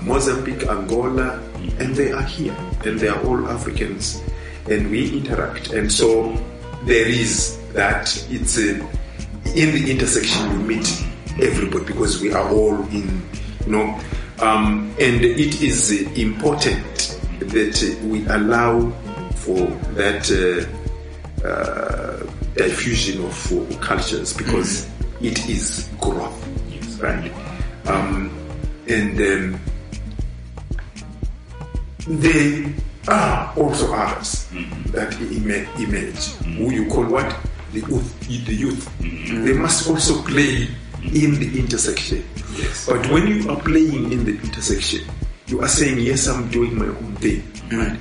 [0.02, 1.40] Mozambique, Angola,
[1.78, 2.56] and they are here.
[2.84, 4.22] And they are all Africans.
[4.70, 5.72] And we interact.
[5.72, 6.32] And so
[6.84, 8.80] there is that, it's a,
[9.54, 11.04] in the intersection we meet
[11.40, 13.22] everybody because we are all in,
[13.66, 14.00] you know,
[14.40, 18.90] um, and it is important that we allow
[19.36, 20.30] for that
[21.44, 22.18] uh, uh,
[22.56, 24.88] diffusion of cultures because
[25.20, 27.30] it is growth, right?
[27.86, 28.30] Um,
[28.88, 29.60] and um,
[32.06, 32.72] there
[33.08, 34.46] are also others
[34.92, 37.36] that ima- emerge, who you call what?
[37.72, 38.46] The youth.
[38.46, 38.98] The youth.
[39.00, 40.68] They must also play
[41.02, 42.24] in the intersection.
[42.56, 42.86] Yes.
[42.86, 45.08] But when you are playing in the intersection,
[45.46, 47.42] you are saying, yes, I'm doing my own thing.
[47.72, 47.98] Right?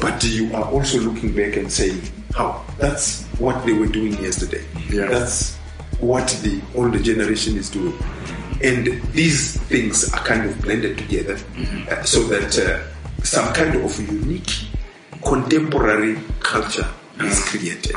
[0.00, 2.00] But you are also looking back and saying,
[2.34, 2.64] how?
[2.78, 4.64] That's what they were doing yesterday.
[4.88, 5.06] Yeah.
[5.06, 5.56] That's
[5.98, 7.96] what the older generation is doing.
[8.62, 11.38] And these things are kind of blended together
[11.90, 14.66] uh, so that uh, some kind of unique
[15.22, 16.88] contemporary culture
[17.24, 17.94] is created.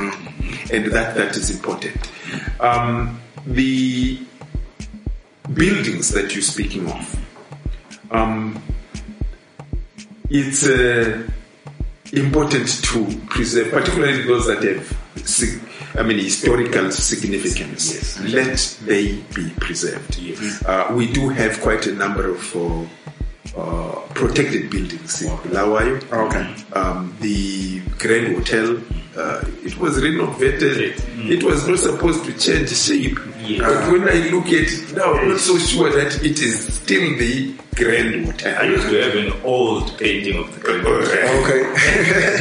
[0.72, 1.96] And that, that is important.
[2.60, 4.20] Um, the
[5.54, 7.20] buildings that you're speaking of,
[8.12, 8.62] um,
[10.30, 11.28] it's uh,
[12.14, 15.04] important to preserve, particularly those that have
[15.96, 18.34] I mean, historical significance, Yes.
[18.34, 20.18] let they be preserved.
[20.18, 20.64] Yes.
[20.66, 26.02] Uh, we do have quite a number of uh, uh, protected buildings in Bulawayo.
[26.12, 26.56] Okay.
[26.74, 28.82] Um, the Grand Hotel,
[29.18, 30.96] uh, it was renovated.
[31.30, 33.18] It was not supposed to change shape.
[33.46, 33.60] Yes.
[33.62, 37.18] But when I look at it now, I'm not so sure that it is still
[37.18, 38.62] the Grand Hotel.
[38.62, 41.44] I used to have an old painting of the Grand Hotel.
[41.44, 41.64] Okay.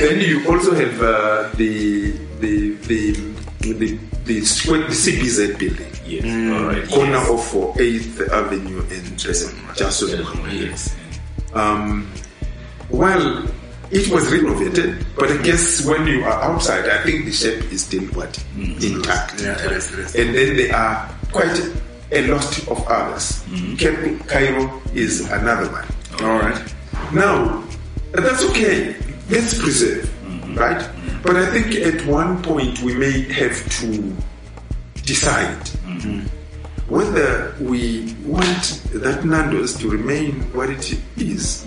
[0.07, 3.13] then you also have uh, the the the
[3.61, 6.89] the the, square- the CBZ building, Yes, all right.
[6.89, 7.55] corner yes.
[7.55, 9.59] of Eighth Avenue and uh, Jason.
[10.51, 10.95] Yes.
[11.55, 12.09] Um,
[12.89, 13.45] well,
[13.93, 17.85] it was renovated, but I guess when you are outside, I think the shape is
[17.85, 18.97] still what mm-hmm.
[18.97, 19.43] intact.
[19.43, 20.15] Yeah, it is, it is.
[20.17, 21.61] And then there are quite
[22.11, 23.45] a lot of others.
[23.45, 23.77] Mm-hmm.
[23.77, 25.87] Cape Cairo is another one.
[26.23, 26.75] All right.
[27.13, 27.63] Now,
[28.13, 28.97] that's okay.
[29.29, 30.55] Let's preserve, mm-hmm.
[30.55, 30.89] right?
[31.23, 34.17] But I think at one point we may have to
[35.05, 35.69] decide
[36.89, 41.67] whether we want that Nando's to remain what it is.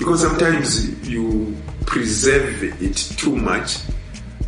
[0.00, 3.76] Because sometimes you preserve it too much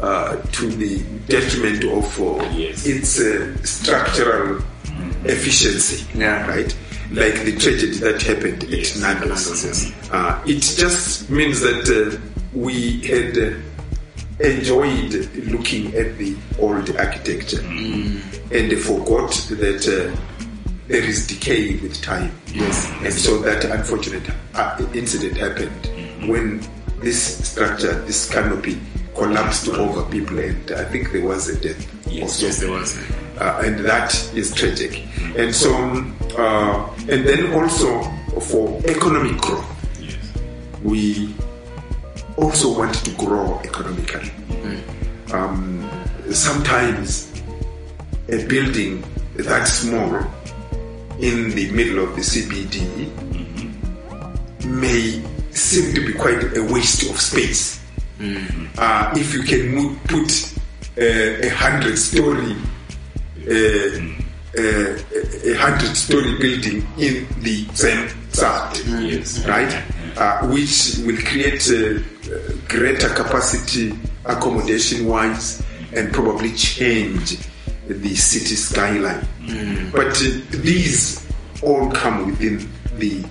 [0.01, 2.87] uh, to the detriment of uh, Yes.
[2.87, 4.63] its uh, structural
[5.25, 6.47] efficiency, Yeah.
[6.49, 6.75] right?
[7.11, 8.97] Like the tragedy that happened Yes.
[8.97, 9.45] at Nando's.
[9.47, 10.11] Nando's, yes.
[10.11, 12.19] Uh, it just means that uh,
[12.55, 13.53] we had uh,
[14.43, 15.13] enjoyed
[15.53, 20.17] looking at the old architecture and they forgot that uh,
[20.93, 22.31] there is decay with time.
[22.53, 22.91] Yes.
[23.03, 26.61] And so that unfortunate uh, incident happened when
[27.01, 28.79] this structure, this canopy,
[29.17, 31.81] collapsed over people, and I think there was a death.
[32.07, 32.47] Yes, also.
[32.47, 32.99] Yes, there was.
[33.41, 35.03] Uh, and that is tragic.
[35.37, 35.73] And so,
[36.39, 38.03] uh, and then also
[38.41, 40.17] for economic growth, Yes.
[40.83, 41.35] we
[42.37, 44.31] also want to grow economically.
[45.33, 45.89] Um,
[46.31, 47.33] sometimes
[48.29, 49.03] a building
[49.37, 50.21] that small
[51.23, 52.83] in the middle of the CBD
[54.67, 57.81] may seem to be quite a waste of space.
[58.79, 60.55] Uh, if you can put
[60.99, 62.55] uh, a hundred story
[63.49, 63.99] uh,
[64.57, 64.99] uh,
[65.51, 69.45] a hundred story building in the same site, Yes.
[69.47, 69.83] right?
[70.17, 71.67] Uh, which will create
[72.69, 73.93] greater capacity
[74.27, 75.63] accommodation wise
[75.95, 77.39] and probably change
[77.89, 79.27] the city skyline.
[79.93, 81.27] But uh, these
[81.63, 82.69] all come within
[82.99, 83.25] the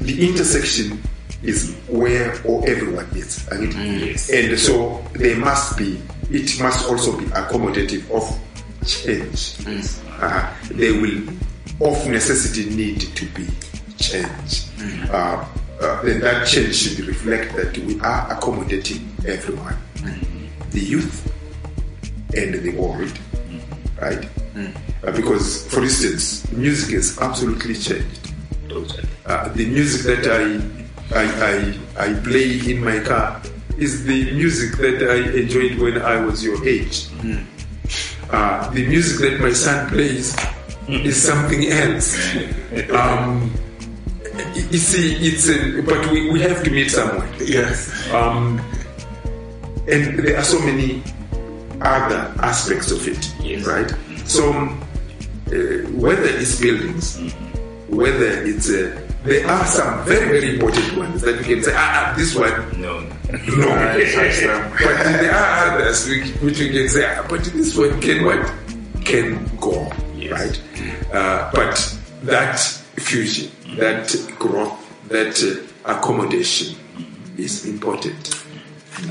[0.00, 1.00] the intersection
[1.42, 3.74] is where all everyone is, right?
[3.74, 4.30] Yes.
[4.30, 6.00] and so they must be.
[6.30, 8.24] It must also be accommodative of
[8.86, 9.56] change.
[10.20, 11.28] Uh, they will,
[11.80, 13.46] of necessity, need to be
[13.98, 14.68] changed.
[15.10, 15.44] Uh,
[15.80, 19.76] uh, and that change should reflect that we are accommodating everyone,
[20.70, 21.26] the youth
[22.36, 23.12] and the world,
[24.02, 24.28] right?
[25.04, 28.32] Uh, because, for instance, music has absolutely changed.
[28.68, 29.04] Totally.
[29.26, 30.42] Uh, the music that I,
[31.14, 33.40] I, I, I play in my car
[33.78, 37.08] is the music that I enjoyed when I was your age.
[38.30, 40.36] Uh, the music that my son plays
[40.88, 42.16] is something else.
[42.92, 43.52] Um,
[44.54, 47.28] you see, it's a, but we, we have to meet somewhere.
[47.38, 47.92] Yes.
[48.10, 48.58] Um,
[49.86, 51.02] and there are so many
[51.84, 53.66] other aspects of it, Yes.
[53.66, 53.90] right?
[54.26, 54.80] So, um,
[55.48, 55.52] uh,
[55.98, 57.18] whether it's buildings,
[57.88, 62.10] whether it's uh, there are some very very important ones that you can say, ah,
[62.12, 63.00] ah this one, No.
[63.00, 63.08] no.
[64.82, 68.52] but there are others which, which we can say, ah, but this one can what
[69.04, 70.32] can go, Yes.
[70.32, 70.62] right?
[71.12, 72.58] Uh, but that
[72.96, 76.76] fusion, that growth, that uh, accommodation
[77.36, 78.42] is important.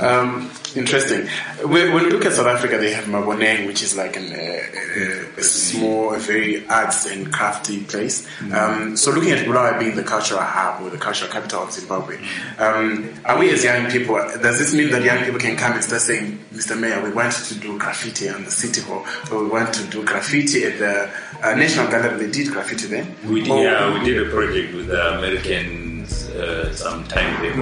[0.02, 1.28] Um, interesting.
[1.68, 4.36] When, when we look at South Africa, they have Maboneng, which is like an, uh,
[4.38, 8.28] uh, a small, a very arts and crafty place.
[8.54, 12.18] Um, so looking at Bulawayo being the cultural hub or the cultural capital of Zimbabwe,
[12.58, 15.84] um, are we as young people, does this mean that young people can come and
[15.84, 16.80] start saying, Mr.
[16.80, 20.04] Mayor, we want to do graffiti on the city hall, or we want to do
[20.06, 21.10] graffiti at the
[21.44, 23.08] uh, National Gallery, they did graffiti there?
[23.26, 27.62] We did, Or- yeah, we did a project with the Americans uh, some time ago.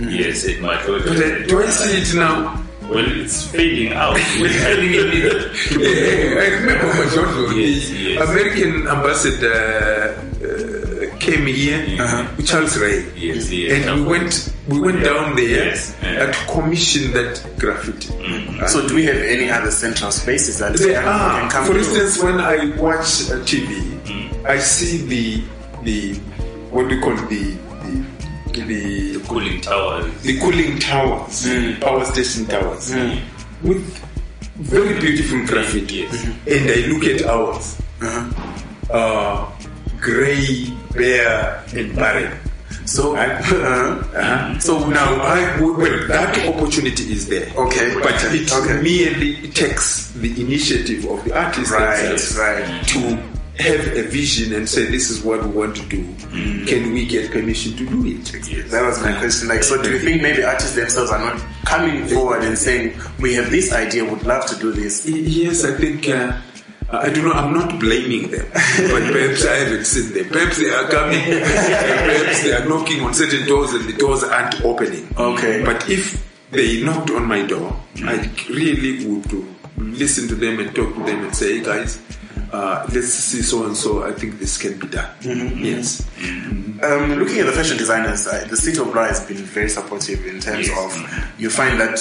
[0.00, 0.22] Majority.
[0.24, 1.08] Yes, at Majority.
[1.08, 2.62] But uh, do I see it now?
[2.88, 4.14] Well, it's fading out.
[4.40, 5.02] We're having it.
[5.72, 8.28] Yeah, I remember Majondo, Yes, the yes.
[8.30, 10.14] American ambassador
[10.46, 12.42] uh, came here, Uh-huh.
[12.44, 13.84] Charles Ray, Yes, yes.
[13.86, 16.24] and we went we went down there Yes, yeah.
[16.26, 18.08] and commissioned that graffiti.
[18.60, 21.64] Uh, So do we have any other central spaces that there young are, can come
[21.66, 21.78] for to?
[21.80, 24.46] instance, when I watch uh, TV, Mm.
[24.46, 25.42] I see the
[25.82, 26.14] the
[26.70, 27.42] what do you call it, the
[27.82, 28.82] the the,
[29.28, 30.22] Cooling towers.
[30.22, 31.80] the cooling towers, hmm.
[31.80, 33.18] power station towers, hmm.
[33.66, 33.84] with
[34.56, 36.48] very beautiful graffiti, mm-hmm.
[36.48, 38.92] and I look at ours, uh-huh.
[38.92, 39.52] uh,
[40.00, 42.38] grey, bare, and barren.
[42.86, 43.56] So, uh-huh.
[43.56, 44.58] uh-huh.
[44.60, 47.52] So now, I, well, that opportunity is there.
[47.56, 47.94] Okay.
[48.00, 48.80] But it Okay.
[48.80, 52.88] merely takes the initiative of the artist Right, right.
[52.88, 53.18] to
[53.58, 56.02] have a vision and say, this is what we want to do.
[56.66, 58.70] Can we get permission to do it?
[58.70, 59.48] that was my question.
[59.48, 63.34] Like, so do you think maybe artists themselves are not coming forward and saying, we
[63.34, 65.06] have this idea, would love to do this?
[65.06, 66.08] Yes, I think.
[66.08, 66.38] Uh,
[66.88, 67.32] I don't know.
[67.32, 70.28] I'm not blaming them, but perhaps I haven't seen them.
[70.28, 71.20] Perhaps they are coming.
[71.24, 75.08] perhaps they are knocking on certain doors and the doors aren't opening.
[75.18, 75.64] Okay.
[75.64, 79.46] But if they knocked on my door, I really would
[79.76, 81.98] listen to them and talk to them and say, "Hey guys,
[82.52, 84.04] uh, let's see so and so.
[84.04, 86.06] I think this can be done." Yes.
[86.82, 90.24] Um, looking at the fashion designers, uh, the city of Bra has been very supportive
[90.26, 90.78] in terms Yes.
[90.78, 91.98] of you find that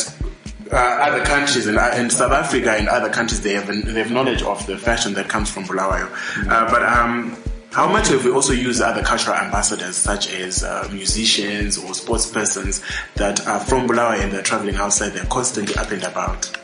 [0.72, 4.12] uh, other countries and uh, in South Africa and other countries they have they have
[4.12, 6.10] knowledge of the fashion that comes from Bulawayo.
[6.50, 7.36] Uh, but um,
[7.72, 12.30] how much have we also used other cultural ambassadors such as uh, musicians or sports
[12.30, 12.82] persons
[13.16, 15.10] that are from Bulawayo and they're traveling outside?
[15.14, 16.58] They're constantly up and about.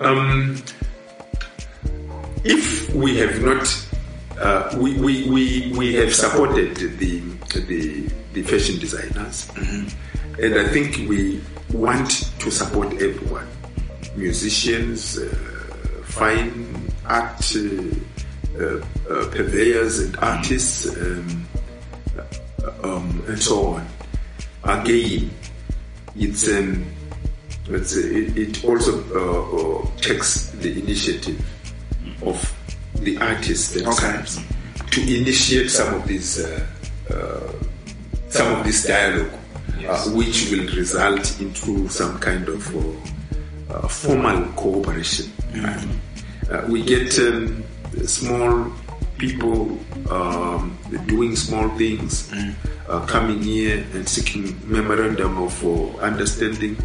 [0.00, 0.62] Um,
[2.44, 3.86] if we have not,
[4.38, 7.20] uh, we, we, we, we have supported the,
[7.60, 11.40] the, the fashion designers, and I think we
[11.72, 13.46] want to support everyone.
[14.16, 15.24] Musicians, uh,
[16.04, 17.60] fine art uh,
[18.58, 18.76] uh,
[19.10, 21.46] uh, purveyors, and artists, um,
[22.82, 23.86] um, and so on.
[24.64, 25.30] Again,
[26.16, 26.84] it's um,
[27.68, 31.40] it's, it, it also uh, uh, takes the initiative
[32.24, 32.38] of
[32.96, 34.40] the artists themselves
[34.90, 36.66] to initiate some of these uh,
[37.10, 37.52] uh,
[38.28, 39.32] some of this dialogue,
[39.86, 45.30] uh, which will result into some kind of uh, uh, formal cooperation.
[46.50, 47.62] Uh, we get um,
[48.06, 48.72] small
[49.18, 49.78] people
[50.10, 52.30] um, doing small things,
[52.88, 56.76] uh, coming here and seeking memorandum of uh, understanding,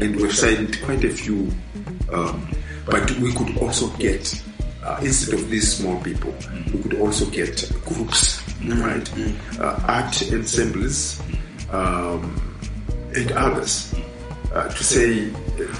[0.00, 1.50] and we've signed quite a few.
[2.12, 2.50] Um,
[2.86, 4.42] but we could also get,
[4.84, 6.34] uh, instead of these small people,
[6.72, 9.10] we could also get groups, right?
[9.58, 11.20] Uh, art ensembles
[11.70, 12.40] um,
[13.14, 13.94] and others
[14.54, 15.24] uh, to say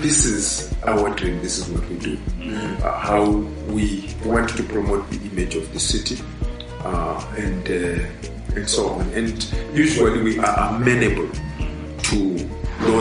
[0.00, 2.18] this is our dream, this is what we do,
[2.82, 3.30] uh, how
[3.68, 6.18] we want to promote the image of the city,
[6.80, 9.08] uh, and uh, and so on.
[9.10, 9.32] And
[9.72, 11.28] usually we are amenable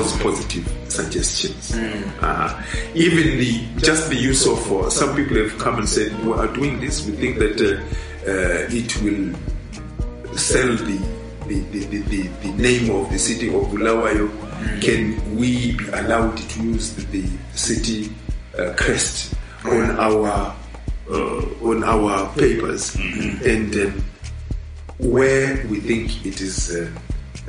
[0.03, 1.73] those positive suggestions.
[2.21, 6.33] Uh, even the just the use of uh, some people have come and said we
[6.33, 7.05] are doing this.
[7.05, 9.33] We think that uh, uh, it will
[10.37, 10.99] sell the
[11.47, 14.29] the, the, the, the, name of the city of Bulawayo.
[14.81, 18.11] Can we be allowed to use the, city
[18.57, 19.35] uh, crest
[19.65, 20.55] on our
[21.11, 24.03] uh, on our papers and um,
[24.99, 26.71] where we think it is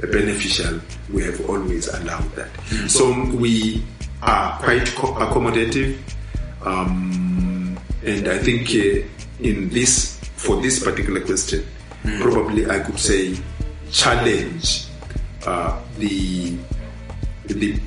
[0.02, 0.80] beneficial,
[1.12, 2.50] we have always allowed that.
[2.90, 3.82] So we
[4.22, 5.98] are quite co- accommodative,
[6.64, 9.06] um, and I think uh,
[9.42, 11.64] in this for this particular question,
[12.20, 13.36] probably I could say
[13.90, 14.86] challenge
[15.46, 16.56] uh, the
[17.46, 17.78] the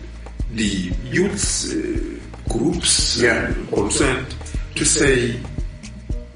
[0.53, 3.53] the youth uh, groups Yeah.
[3.73, 4.33] concerned
[4.75, 5.33] to say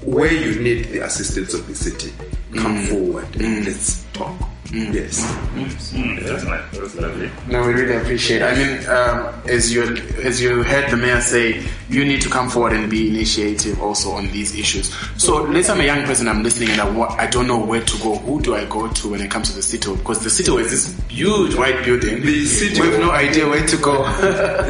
[0.03, 2.11] where you need the assistance of the city,
[2.55, 4.33] come forward and let's talk.
[4.73, 5.21] Yes.
[5.51, 6.61] Mm, that's nice.
[6.71, 7.29] That's lovely.
[7.49, 8.41] No, we really appreciate.
[8.41, 8.45] It.
[8.45, 9.83] I mean, um, as you
[10.23, 14.11] as you heard the mayor say, you need to come forward and be initiative also
[14.11, 14.95] on these issues.
[15.21, 17.59] So let's say I'm a young person, I'm listening, and I, wa- I don't know
[17.65, 18.15] where to go.
[18.19, 19.93] Who do I go to when it comes to the city?
[19.93, 22.21] Because the city is this huge white building.
[22.21, 24.03] The city- we have no idea where to go.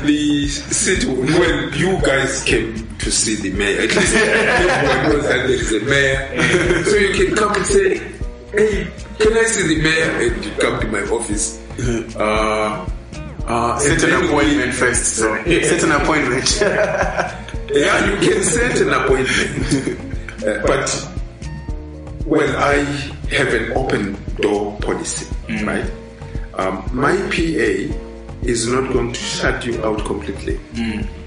[0.02, 3.82] the city, When you guys came to see the mayor.
[3.82, 6.84] At least everyone knows that there is a mayor.
[6.86, 8.12] So you can come and say,
[8.52, 10.34] can I see the mayor?
[10.34, 11.60] And come to my office.
[12.16, 12.89] Uh,
[13.47, 15.16] uh, Set an appointment first.
[15.16, 16.62] So set an appointment.
[17.74, 19.99] Yeah, you can set an appointment.
[20.41, 21.08] Uh, but,
[22.26, 22.78] well, I
[23.30, 25.28] have an open door policy,
[25.64, 25.86] right?
[26.56, 27.93] Um, my PA
[28.41, 30.60] is not going to shut you out completely.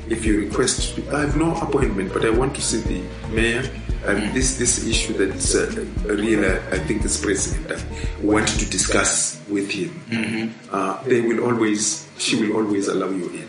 [0.08, 3.64] If you request, I have no appointment, but I want to see the mayor.
[4.04, 5.64] And this this issue that is uh,
[6.04, 10.52] really, I think, is pressing, and I want to discuss with him.
[10.70, 13.48] Uh, they will always, she will always allow you in.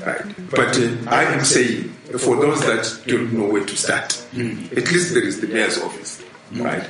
[0.00, 0.24] Right.
[0.50, 5.12] But uh, I am saying, for those that don't know where to start, at least
[5.12, 6.22] there is the mayor's office,
[6.54, 6.88] right?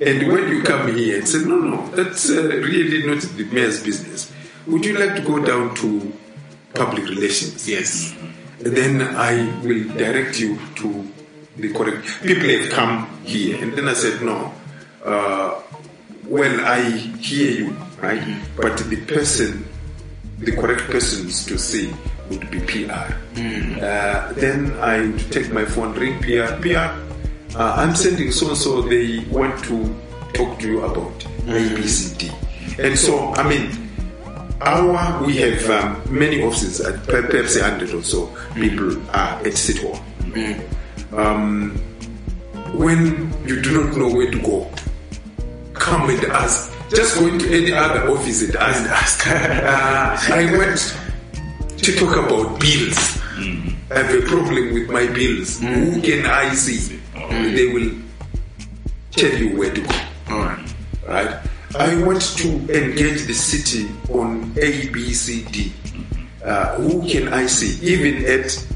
[0.00, 3.82] And when you come here and say, no, no, that's uh, really not the mayor's
[3.82, 4.32] business,
[4.66, 6.12] would you like to go down to
[6.74, 7.68] public relations?
[7.68, 8.14] yes.
[8.58, 11.06] then I will direct you to
[11.56, 13.62] the correct people have come here.
[13.62, 14.52] And then I said, no,
[15.04, 15.60] uh,
[16.26, 16.82] well, I
[17.18, 18.22] hear you, right?
[18.56, 19.66] But the person,
[20.38, 21.92] the correct persons to see
[22.30, 23.12] would be PR.
[23.40, 26.54] Uh, then I would take my phone, ring PR.
[26.62, 26.94] PR,
[27.58, 29.94] uh, I'm sending so and so, they want to
[30.32, 32.32] talk to you about ABCD.
[32.78, 33.79] And so, I mean,
[34.60, 39.54] our we have um, many offices, at perhaps a hundred or so people are at
[39.54, 39.98] City Hall.
[41.16, 41.70] Um,
[42.74, 44.70] when you do not know where to go,
[45.74, 46.72] come and ask.
[46.90, 49.26] Just go into any other office and ask.
[49.28, 50.96] uh, I went
[51.78, 53.18] to talk about bills.
[53.92, 55.58] I have a problem with my bills.
[55.60, 57.00] Who can I see?
[57.30, 57.92] They will
[59.12, 59.94] tell you where to go.
[60.30, 60.74] All right.
[61.08, 61.38] Right?
[61.78, 65.72] I want to engage the city on A, B, C, D.
[66.44, 67.78] Uh, who can I see?
[67.86, 68.66] Even at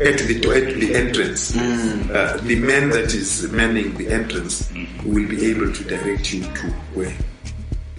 [0.00, 4.70] at the at the entrance, uh, the man that is manning the entrance
[5.04, 7.14] will be able to direct you to where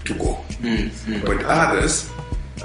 [0.05, 0.39] to go.
[1.25, 2.09] But others,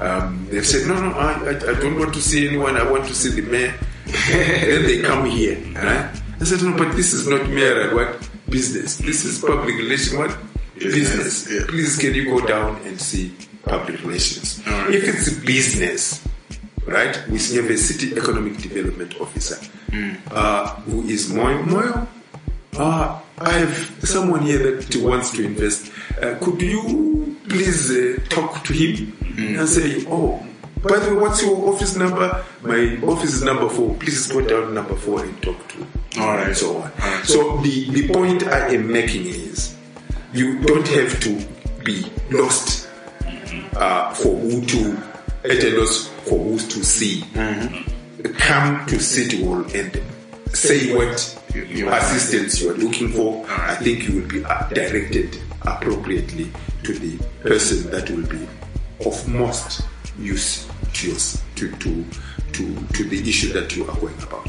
[0.00, 2.76] um, they've said, no, no, I, I, I don't want to see anyone.
[2.76, 3.74] I want to see the mayor.
[4.30, 5.56] then they come here.
[5.74, 6.10] Right?
[6.40, 7.94] I said, no, but this is not mayor.
[7.94, 8.98] What business?
[8.98, 10.18] This is public relation.
[10.18, 10.36] What
[10.78, 11.66] business?
[11.66, 14.62] Please, can you go down and see public relations?
[14.66, 14.94] Alright.
[14.94, 16.26] If it's business,
[16.86, 17.16] right?
[17.28, 19.58] We have a city economic development officer
[20.30, 21.64] uh, who is Moyo.
[21.64, 22.06] Moyo,
[22.78, 25.92] uh, I have someone here that wants to invest.
[26.22, 30.44] Uh, could you please uh, talk to him and say, oh,
[30.82, 32.44] by the way, what's your office number?
[32.62, 33.94] My office is number four.
[33.96, 35.86] Please go down number four and talk to.
[36.20, 36.48] All right.
[36.48, 36.92] And so on.
[37.24, 39.75] So the, the point I am making is
[40.36, 41.46] you don't have to
[41.84, 42.88] be lost
[43.76, 45.02] uh, for who to
[45.44, 47.24] at a loss for who to see.
[48.38, 50.02] Come to City Hall and
[50.52, 53.44] say what you- assistance you are looking for.
[53.48, 56.50] I think you will be uh, directed appropriately
[56.84, 58.46] to the person that will be
[59.06, 59.82] of most
[60.18, 62.04] use to yours, to, to
[62.52, 64.44] to to the issue that you are going about.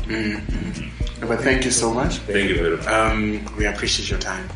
[1.27, 2.17] But thank you so much.
[2.19, 2.87] Thank you very much.
[2.87, 4.47] Um, we appreciate your time.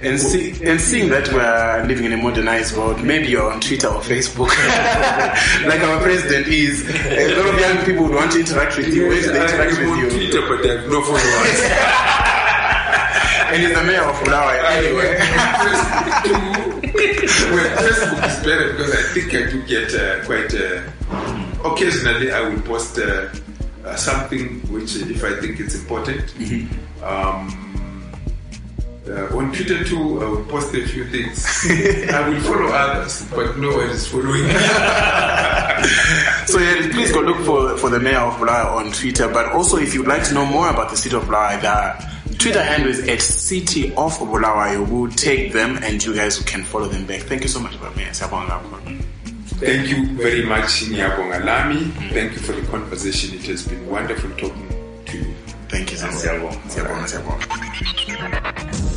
[0.00, 3.88] And, see, and seeing that we're living in a modernized world, maybe you're on Twitter
[3.88, 4.46] or Facebook,
[5.66, 6.88] like our president is.
[6.88, 9.08] A lot of young people would want to interact with you.
[9.08, 10.08] Where do they interact with you?
[10.10, 12.28] Twitter, but I have no followers.
[13.48, 15.18] And he's the mayor of Bulawayo anyway.
[17.50, 20.54] well, Facebook is better because I think I do get uh, quite.
[20.54, 20.82] Uh,
[21.64, 23.30] occasionally, I will post uh,
[23.84, 26.34] uh, something which, if I think it's important.
[27.02, 27.67] Um,
[29.08, 31.46] uh, on Twitter too, I will post a few things.
[32.12, 34.48] I will follow others, but no one is following.
[36.48, 39.28] So yeah, please go look for, for the mayor of Bulawayo on Twitter.
[39.28, 42.62] But also, if you'd like to know more about the city of Bulawayo, the Twitter
[42.62, 44.88] handle is at City of Bulawayo.
[44.88, 47.20] We'll take them, and you guys can follow them back.
[47.20, 48.12] Thank you so much, Mayor.
[48.12, 51.84] Thank you very much, Nyabonga Lami.
[52.14, 53.34] Thank you for the conversation.
[53.38, 54.68] It has been wonderful talking
[55.06, 55.34] to you.
[55.68, 56.14] Thank you so much.
[56.14, 56.62] Siyabonga.
[56.70, 58.94] Siyabonga, siyabonga.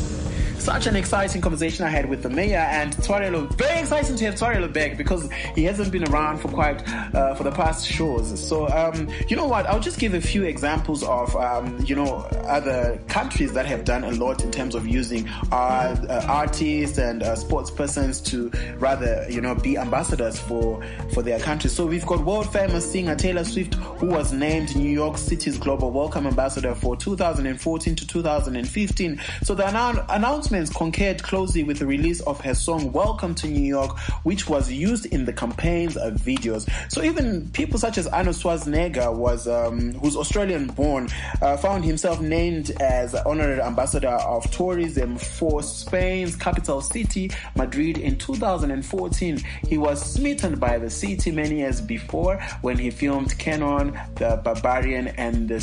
[0.62, 3.51] Such an exciting conversation I had with the mayor and Tswarelo.
[3.55, 7.43] Very exciting to have Tswarelo back because he hasn't been around for quite uh, for
[7.43, 8.39] the past shows.
[8.47, 9.66] So um, you know what?
[9.66, 14.03] I'll just give a few examples of um, you know other countries that have done
[14.03, 19.26] a lot in terms of using our uh, artists and uh, sports persons to rather
[19.32, 20.80] you know be ambassadors for
[21.12, 21.72] for their country.
[21.72, 25.89] So we've got world famous singer Taylor Swift who was named New York City's global
[25.89, 29.20] welcome ambassador for 2014 to 2015.
[29.41, 30.05] So the annou-
[30.52, 34.70] announcements concurred closely with the release of her song Welcome to New York, which was
[34.70, 36.70] used in the campaign's uh, videos.
[36.91, 41.08] So even people such as Arnold Schwarzenegger was, um, who's Australian born,
[41.41, 48.18] uh, found himself named as honorary ambassador of tourism for Spain's capital city, Madrid, in
[48.18, 49.39] 2014.
[49.70, 55.08] He was smitten by the city many years before when he filmed Conan, the Barbarian,
[55.08, 55.62] and the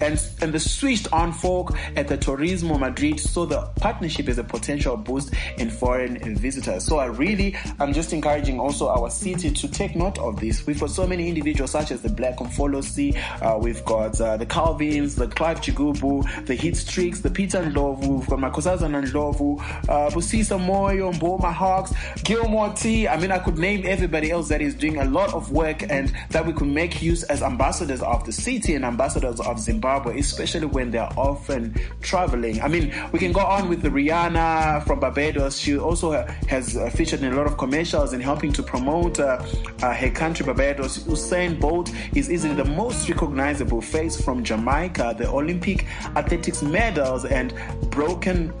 [0.00, 3.18] and, and the switched on folk at the Turismo Madrid.
[3.20, 6.84] So the partnership is a potential boost in foreign visitors.
[6.84, 10.66] So I really, I'm just encouraging also our city to take note of this.
[10.66, 14.46] We've got so many individuals such as the Black Umfolosi, uh, we've got uh, the
[14.46, 20.10] Calvins, the Clive Chigubu, the Heath Streaks, the Peter Ndlovu, we've got Makosazana Ndlovu, uh,
[20.10, 21.92] Busisa Moyo, Mboma Hawks,
[22.24, 23.06] Gilmore T.
[23.06, 26.12] I mean, I could name everybody else that is doing a lot of work and
[26.30, 30.66] that we could make use as ambassadors of the city and ambassadors of Zimbabwe, especially
[30.66, 32.60] when they're often traveling.
[32.60, 35.58] I mean, we can go on with the Rihanna from Barbados.
[35.58, 36.12] She also
[36.48, 39.44] has featured in a lot of commercials and helping to promote uh,
[39.82, 40.98] uh, her country, Barbados.
[41.04, 45.16] Usain Bolt is easily the most recognizable face from Jamaica.
[45.18, 45.86] The Olympic
[46.16, 47.52] athletics medals and
[47.90, 48.52] broken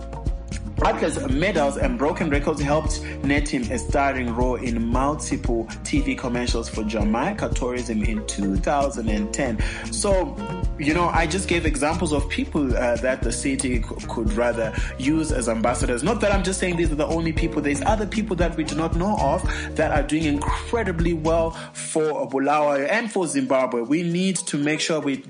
[0.84, 6.68] Atlas medals and broken records helped net him a starring role in multiple TV commercials
[6.68, 9.92] for Jamaica Tourism in 2010.
[9.92, 10.36] So,
[10.78, 15.32] you know, I just gave examples of people uh, that the city could rather use
[15.32, 16.02] as ambassadors.
[16.02, 17.60] Not that I'm just saying these are the only people.
[17.60, 19.42] There's other people that we do not know of
[19.74, 23.82] that are doing incredibly well for Bulawayo and for Zimbabwe.
[23.82, 25.24] We need to make sure we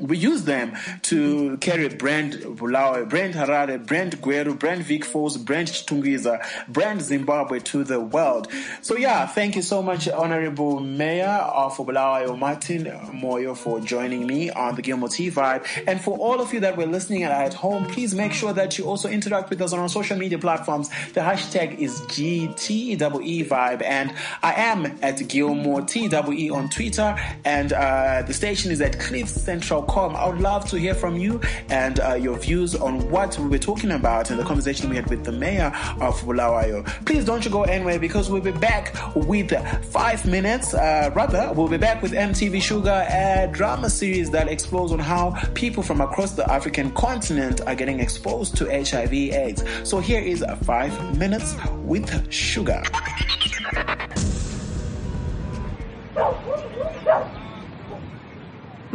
[0.00, 5.04] we use them to carry brand Bulawayo, brand Harare, brand Gweru, brand Vic
[5.44, 8.48] brand Chitungwiza, brand Zimbabwe to the world.
[8.82, 14.50] So yeah, thank you so much, Honorable Mayor of Bulawayo, Martin Moyo, for joining me
[14.50, 15.66] on the Gilmore T Vibe.
[15.86, 18.52] And for all of you that were listening and are at home, please make sure
[18.52, 20.88] that you also interact with us on our social media platforms.
[21.12, 28.22] The hashtag is GTEE Vibe, and I am at Gilmore TWE on Twitter, and uh,
[28.26, 29.83] the station is at Cliff Central
[30.16, 33.58] I would love to hear from you and uh, your views on what we were
[33.58, 36.84] talking about in the conversation we had with the mayor of Bulawayo.
[37.06, 39.52] Please don't you go anywhere because we'll be back with
[39.86, 40.74] five minutes.
[40.74, 45.30] Uh, rather, we'll be back with MTV Shuga, a drama series that explores on how
[45.54, 49.64] people from across the African continent are getting exposed to HIV/AIDS.
[49.88, 51.54] So here is five minutes
[51.84, 52.84] with Shuga.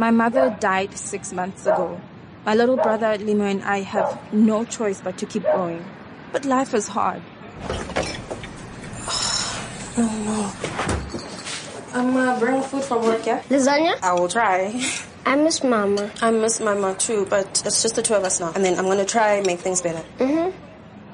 [0.00, 2.00] My mother died six months ago.
[2.46, 5.84] My little brother Limo and I have no choice but to keep going.
[6.32, 7.20] But life is hard.
[9.98, 11.98] Oh no.
[11.98, 13.42] I'm uh, bringing food from work, yeah?
[13.50, 14.00] Lasagna?
[14.02, 14.82] I will try.
[15.26, 16.10] I miss Mama.
[16.22, 18.52] I miss my mom too, but it's just the two of us now.
[18.54, 20.02] And then I'm gonna try and make things better.
[20.18, 20.56] Mm-hmm.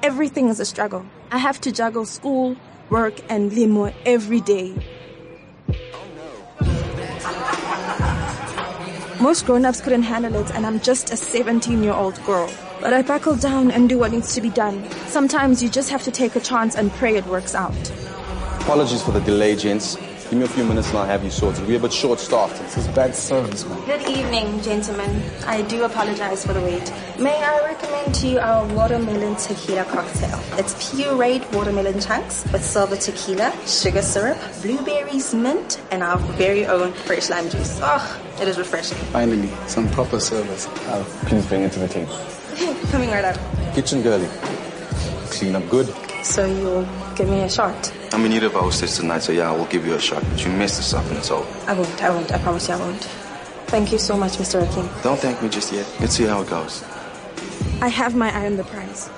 [0.03, 1.05] Everything is a struggle.
[1.31, 2.55] I have to juggle school,
[2.89, 4.75] work, and limo every day.
[9.19, 12.51] Most grown-ups couldn't handle it and I'm just a 17-year-old girl.
[12.79, 14.87] But I buckle down and do what needs to be done.
[15.07, 17.73] Sometimes you just have to take a chance and pray it works out.
[18.61, 19.95] Apologies for the delay, gents.
[20.29, 21.67] Give me a few minutes and I'll have you sorted.
[21.67, 22.61] We're a bit short-staffed.
[22.61, 23.83] This is bad service, man.
[23.85, 25.23] Good evening, gentlemen.
[25.47, 26.93] I do apologize for the wait.
[27.17, 30.39] May I recommend to you our watermelon tequila cocktail?
[30.59, 36.93] It's pureed watermelon chunks with silver tequila, sugar syrup, blueberries, mint, and our very own
[36.93, 37.79] fresh lime juice.
[37.81, 38.97] Oh, it is refreshing.
[39.11, 40.67] Finally, some proper service.
[40.87, 42.13] Uh, please bring it to the table.
[42.91, 43.37] Coming right up.
[43.73, 44.27] Kitchen girly.
[45.29, 45.87] Clean up good.
[46.23, 47.93] So you'll give me a shot?
[48.13, 50.23] I'm in need of a hostess tonight, so yeah, I will give you a shot.
[50.29, 51.47] But you messed this up and it's over.
[51.69, 52.31] I won't, I won't.
[52.31, 53.03] I promise you I won't.
[53.67, 54.63] Thank you so much, Mr.
[54.65, 55.03] Rakim.
[55.03, 55.85] Don't thank me just yet.
[55.99, 56.83] Let's see how it goes.
[57.81, 59.09] I have my eye on the prize.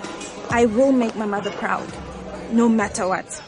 [0.50, 1.88] I will make my mother proud,
[2.52, 3.42] no matter what.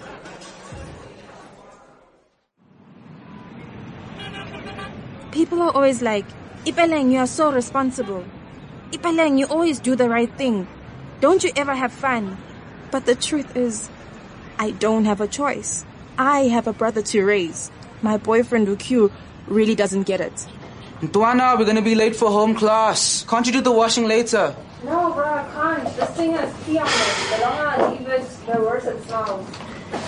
[5.42, 6.26] People are always like,
[6.66, 8.24] Ipeleng, you are so responsible.
[8.92, 10.68] Ipeleng, you always do the right thing.
[11.20, 12.38] Don't you ever have fun?
[12.92, 13.90] But the truth is,
[14.60, 15.84] I don't have a choice.
[16.16, 17.72] I have a brother to raise.
[18.04, 19.12] My boyfriend Ukyu
[19.48, 20.46] really doesn't get it.
[21.02, 23.26] Duana, we're gonna be late for home class.
[23.28, 24.56] Can't you do the washing later?
[24.84, 25.96] No, bro, I can't.
[25.96, 26.74] This thing has pee.
[26.74, 29.50] The longer I leave it, the worse it smells.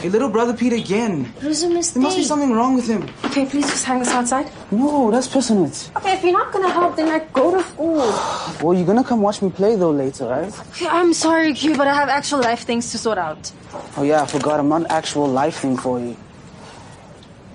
[0.01, 1.31] Hey, little brother Pete again.
[1.37, 1.93] It was a mistake.
[1.95, 3.09] There must be something wrong with him.
[3.25, 4.49] Okay, please just hang this outside.
[4.71, 5.71] No, that's personal.
[5.97, 8.01] Okay, if you're not gonna help, then like go to school.
[8.63, 10.53] Well, you're gonna come watch me play though later, right?
[10.69, 13.51] Okay, I'm sorry, Q, but I have actual life things to sort out.
[13.97, 14.59] Oh yeah, I forgot.
[14.59, 16.15] I'm not actual life thing for you.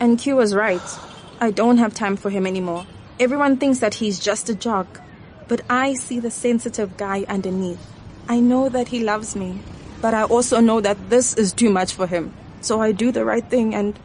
[0.01, 0.83] And Q was right.
[1.41, 2.87] I don't have time for him anymore.
[3.20, 5.01] Everyone thinks that he's just a jock,
[5.49, 7.81] but I see the sensitive guy underneath.
[8.29, 9.61] I know that he loves me,
[10.01, 12.33] but I also know that this is too much for him.
[12.61, 13.99] So I do the right thing and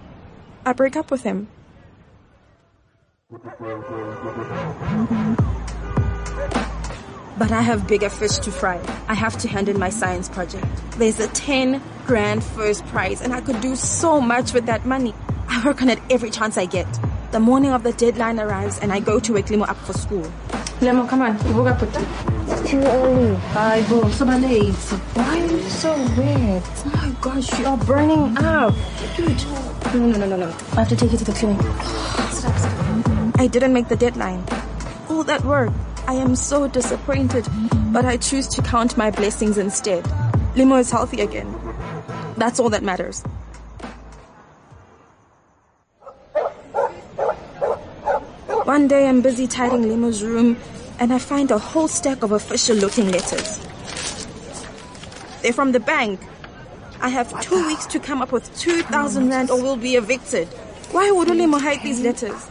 [0.65, 1.47] I break up with him.
[7.35, 8.79] But I have bigger fish to fry.
[9.07, 10.65] I have to hand in my science project.
[10.97, 15.13] There's a 10 grand first prize and I could do so much with that money.
[15.49, 16.87] I work on it every chance I get.
[17.31, 20.31] The morning of the deadline arrives and I go to wake Limo up for school.
[20.79, 21.47] Lemo, come on.
[21.47, 21.95] You woke up with
[22.49, 23.35] It's too early.
[23.53, 24.09] Hi, bro.
[24.09, 24.73] So late.
[25.13, 26.63] Why are you so weird?
[26.85, 28.75] Oh my gosh, you are burning up.
[29.15, 29.43] Dude.
[29.93, 30.47] No, no, no, no, no.
[30.73, 31.61] I have to take you to the clinic.
[32.31, 33.39] Sit up, sit up.
[33.39, 34.43] I didn't make the deadline.
[35.09, 35.71] All that work.
[36.07, 37.47] I am so disappointed,
[37.93, 40.05] but I choose to count my blessings instead.
[40.55, 41.47] Limo is healthy again.
[42.35, 43.23] That's all that matters.
[48.73, 50.57] One day I'm busy tidying Limo's room
[50.97, 53.59] and I find a whole stack of official looking letters.
[55.43, 56.19] They're from the bank.
[56.99, 60.47] I have two weeks to come up with 2,000 rand or we'll be evicted.
[60.89, 62.49] Why would Olemo hide these letters?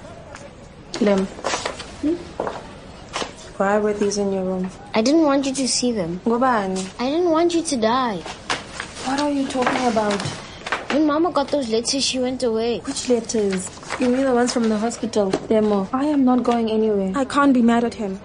[1.01, 1.27] Lem.
[1.27, 2.15] Hmm?
[3.57, 4.71] Why were these in your room?
[4.95, 6.21] I didn't want you to see them.
[6.25, 6.89] Gobani.
[7.01, 8.19] I didn't want you to die.
[9.07, 10.23] What are you talking about?
[10.93, 12.79] When Mama got those letters, she went away.
[12.79, 13.82] Which letters?
[14.03, 15.31] You mean the ones from the hospital?
[15.31, 15.89] They're more.
[15.93, 17.13] I am not going anywhere.
[17.15, 18.21] I can't be mad at him.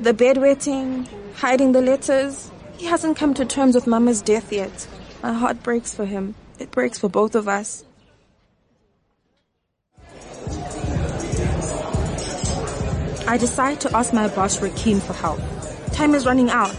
[0.00, 2.50] The bed bedwetting, hiding the letters.
[2.78, 4.88] He hasn't come to terms with Mama's death yet.
[5.22, 6.34] My heart breaks for him.
[6.58, 7.84] It breaks for both of us.
[13.26, 15.40] I decide to ask my boss Rakim for help.
[15.92, 16.74] Time is running out.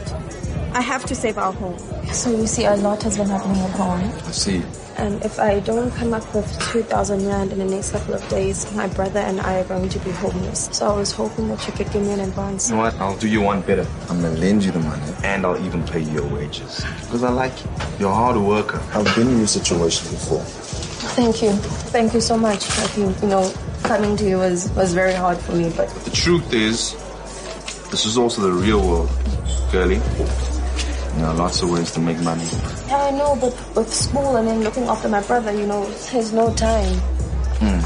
[0.73, 1.77] I have to save our home.
[2.11, 4.11] So you see, a lot has been happening at home.
[4.25, 4.88] I see.
[4.99, 8.71] And if I don't come up with 2,000 Rand in the next couple of days,
[8.75, 10.69] my brother and I are going to be homeless.
[10.73, 12.69] So I was hoping that you could give me an advance.
[12.69, 12.95] You know what?
[12.99, 13.87] I'll do you one better.
[14.09, 16.83] I'm gonna lend you the money and I'll even pay you your wages.
[17.01, 17.69] Because I like you.
[17.99, 18.81] You're a hard worker.
[18.93, 20.43] I've been in your situation before.
[21.15, 21.51] Thank you.
[21.91, 22.63] Thank you so much.
[22.63, 26.11] I think, you know, coming to you was, was very hard for me, but The
[26.11, 26.93] truth is,
[27.89, 29.09] this is also the real world,
[29.71, 30.01] girlie.
[31.19, 32.47] There are lots of ways to make money.
[32.87, 36.31] yeah, I know, but with school and then looking after my brother, you know, there's
[36.31, 36.95] no time.
[37.59, 37.83] Hmm.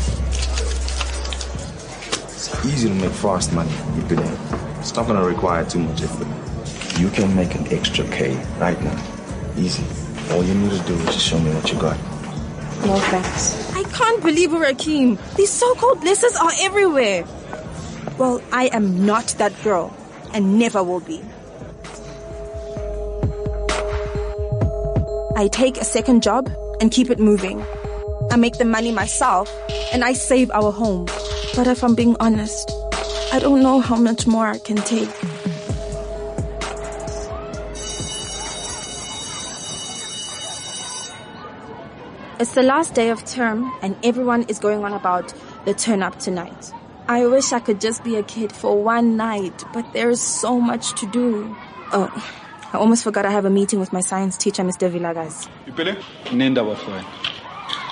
[2.30, 4.20] It's easy to make fast money, you could
[4.78, 6.28] It's not gonna require too much effort.
[7.00, 9.04] You can make an extra K right now.
[9.58, 9.84] Easy.
[10.30, 11.98] All you need to do is just show me what you got.
[12.86, 13.74] No thanks.
[13.74, 15.18] I can't believe it, Rakim.
[15.36, 17.26] These so-called letters are everywhere.
[18.20, 19.92] Well, I am not that girl
[20.36, 21.24] and never will be.
[25.36, 26.48] I take a second job
[26.80, 27.66] and keep it moving.
[28.30, 29.52] I make the money myself
[29.92, 31.06] and I save our home.
[31.56, 32.72] But if I'm being honest,
[33.32, 35.10] I don't know how much more I can take.
[42.40, 45.34] It's the last day of term and everyone is going on about
[45.66, 46.72] the turn up tonight.
[47.08, 50.94] I wish I could just be a kid for one night, but there's so much
[51.00, 51.56] to do.
[51.92, 52.12] Oh,
[52.74, 54.90] I almost forgot I have a meeting with my science teacher, Mr.
[54.92, 55.48] Villagas.
[55.68, 55.96] Ipele?
[56.32, 57.06] Nenda bafana.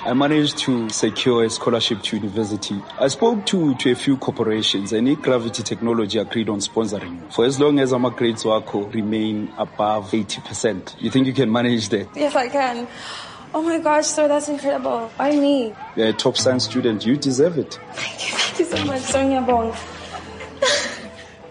[0.04, 2.82] I managed to secure a scholarship to university.
[2.98, 7.32] I spoke to, to a few corporations and Gravity Technology agreed on sponsoring.
[7.32, 11.00] For as long as our grades wako remain above 80%.
[11.00, 12.08] You think you can manage that?
[12.16, 12.88] Yes, I can.
[13.54, 15.12] Oh my gosh, sir, that's incredible.
[15.14, 15.72] Why me?
[15.94, 17.06] You're a top science student.
[17.06, 17.78] You deserve it.
[17.92, 19.70] Thank you so much, Sonia Bong.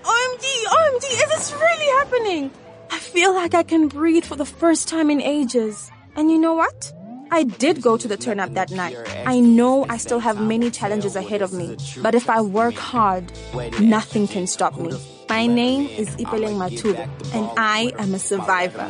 [0.03, 2.51] OMG, OMG, is this really happening?
[2.91, 5.89] I feel like I can breathe for the first time in ages.
[6.15, 6.91] And you know what?
[7.31, 8.97] I did go to the turn up that night.
[9.25, 13.31] I know I still have many challenges ahead of me, but if I work hard,
[13.79, 14.91] nothing can stop me.
[15.29, 18.83] My name is Ipeleng Matula, and I am a survivor.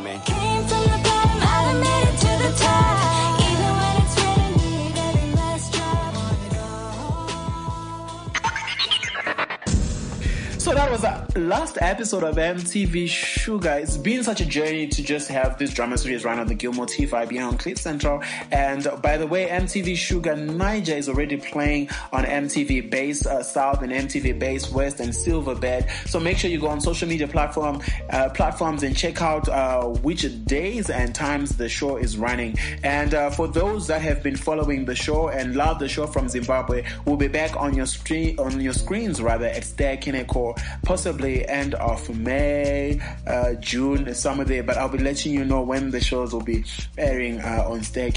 [10.72, 13.82] So that was the last episode of MTV Shuga.
[13.82, 16.86] It's been such a journey to just have this drama series run on the Gilmore
[16.86, 18.22] T Vibe being on Cliff Central.
[18.50, 23.82] And by the way, MTV Shuga Naija is already playing on MTV Base uh, South
[23.82, 25.90] and MTV Base West and Silverbird.
[26.08, 29.84] So make sure you go on social media platform uh, platforms and check out uh,
[29.84, 32.56] which days and times the show is running.
[32.82, 36.30] And uh, for those that have been following the show and love the show from
[36.30, 41.74] Zimbabwe, we'll be back on your screen on your screens rather at Ster-Kinekor possibly end
[41.74, 44.62] of May, uh, June, somewhere there.
[44.62, 46.64] But I'll be letting you know when the shows will be
[46.98, 48.12] airing uh, on Stay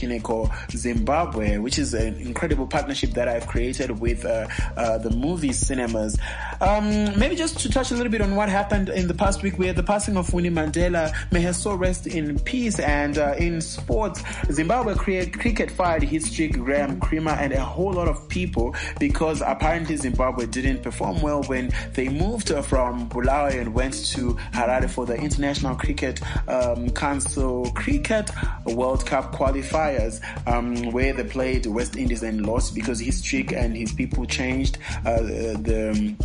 [0.71, 6.17] Zimbabwe, which is an incredible partnership that I've created with uh, uh, the movie cinemas.
[6.61, 9.57] Um, maybe just to touch a little bit on what happened in the past week,
[9.57, 11.13] we had the passing of Winnie Mandela.
[11.31, 12.79] May her soul rest in peace.
[12.79, 18.27] And uh, in sports, Zimbabwe cricket fired history, Graeme Cremer, and a whole lot of
[18.29, 23.93] people because apparently Zimbabwe didn't perform well when they moved uh, from Bulawayo and went
[24.07, 28.29] to Harare for the International Cricket um, Council Cricket
[28.65, 33.75] World Cup qualifiers, um, where they played West Indies and lost because Heath Streak and
[33.75, 36.15] his people changed uh, the.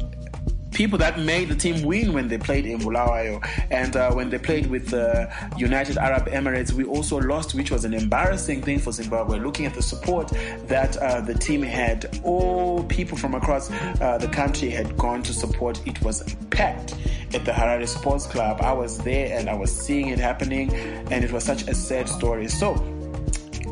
[0.72, 3.40] People that made the team win when they played in Bulawayo.
[3.70, 7.84] And uh, when they played with the United Arab Emirates, we also lost, which was
[7.84, 9.38] an embarrassing thing for Zimbabwe.
[9.38, 10.28] Looking at the support
[10.66, 15.32] that uh, the team had, all people from across uh, the country had gone to
[15.32, 15.84] support.
[15.86, 16.94] It was packed
[17.34, 18.60] at the Harare Sports Club.
[18.60, 20.72] I was there and I was seeing it happening,
[21.10, 22.48] and it was such a sad story.
[22.48, 22.74] So,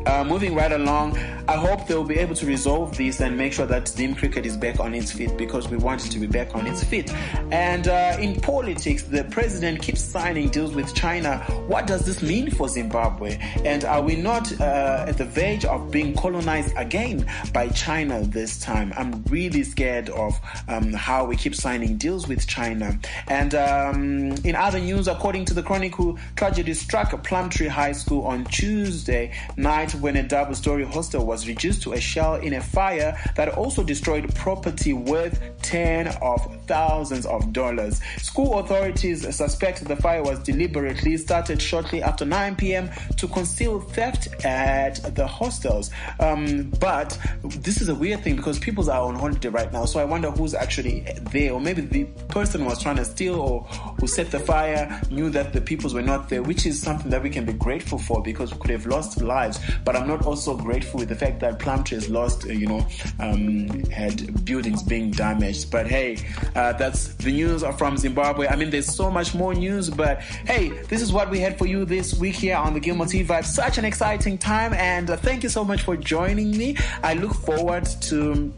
[0.05, 3.65] uh, moving right along, I hope they'll be able to resolve this and make sure
[3.65, 6.53] that Zim cricket is back on its feet because we want it to be back
[6.55, 7.11] on its feet.
[7.51, 11.39] And uh, in politics, the president keeps signing deals with China.
[11.67, 13.37] What does this mean for Zimbabwe?
[13.65, 18.59] And are we not uh, at the verge of being colonized again by China this
[18.59, 18.93] time?
[18.95, 22.99] I'm really scared of um, how we keep signing deals with China.
[23.27, 28.45] And um, in other news, according to the Chronicle, tragedy struck Plumtree High School on
[28.45, 33.17] Tuesday night when a double story hostel was reduced to a shell in a fire
[33.35, 37.99] that also destroyed property worth ten of thousands of dollars.
[38.17, 42.91] School authorities suspect the fire was deliberately started shortly after 9 p.m.
[43.17, 45.89] to conceal theft at the hostels.
[46.19, 49.99] Um, but this is a weird thing because people are on holiday right now, so
[49.99, 53.61] I wonder who's actually there, or maybe the person was trying to steal or
[53.99, 57.23] who set the fire knew that the peoples were not there, which is something that
[57.23, 59.59] we can be grateful for because we could have lost lives.
[59.83, 62.85] But I'm not also grateful with the fact that Plumtree has lost, uh, you know,
[63.19, 65.71] um, had buildings being damaged.
[65.71, 66.17] But hey,
[66.59, 68.47] uh, that's the news from Zimbabwe.
[68.47, 71.65] I mean, there's so much more news, but hey, this is what we had for
[71.65, 73.45] you this week here on the Gilmore TV Vibe.
[73.45, 76.75] Such an exciting time, and uh, thank you so much for joining me.
[77.01, 78.53] I look forward to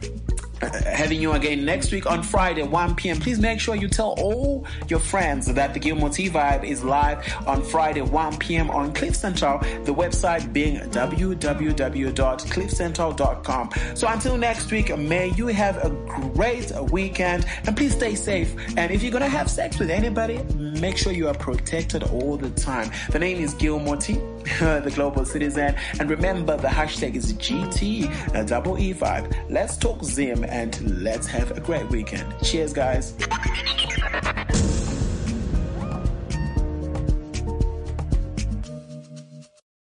[0.62, 3.20] Uh, having you again next week on Friday, 1 p.m.
[3.20, 7.18] Please make sure you tell all your friends that the Gilmore T Vibe is live
[7.47, 8.70] on Friday, 1 p.m.
[8.70, 13.70] on Cliff Central, the website being www.cliffcentral.com.
[13.95, 15.89] So until next week, may you have a
[16.36, 18.55] great weekend and please stay safe.
[18.78, 22.38] And if you're going to have sex with anybody, make sure you are protected all
[22.38, 22.91] the time.
[23.09, 24.14] The name is Gilmore T,
[24.59, 25.76] the global citizen.
[25.99, 29.34] And remember, the hashtag is GT, double E Vibe.
[29.49, 32.34] Let's talk Zim and let's have a great weekend.
[32.43, 33.14] Cheers, guys.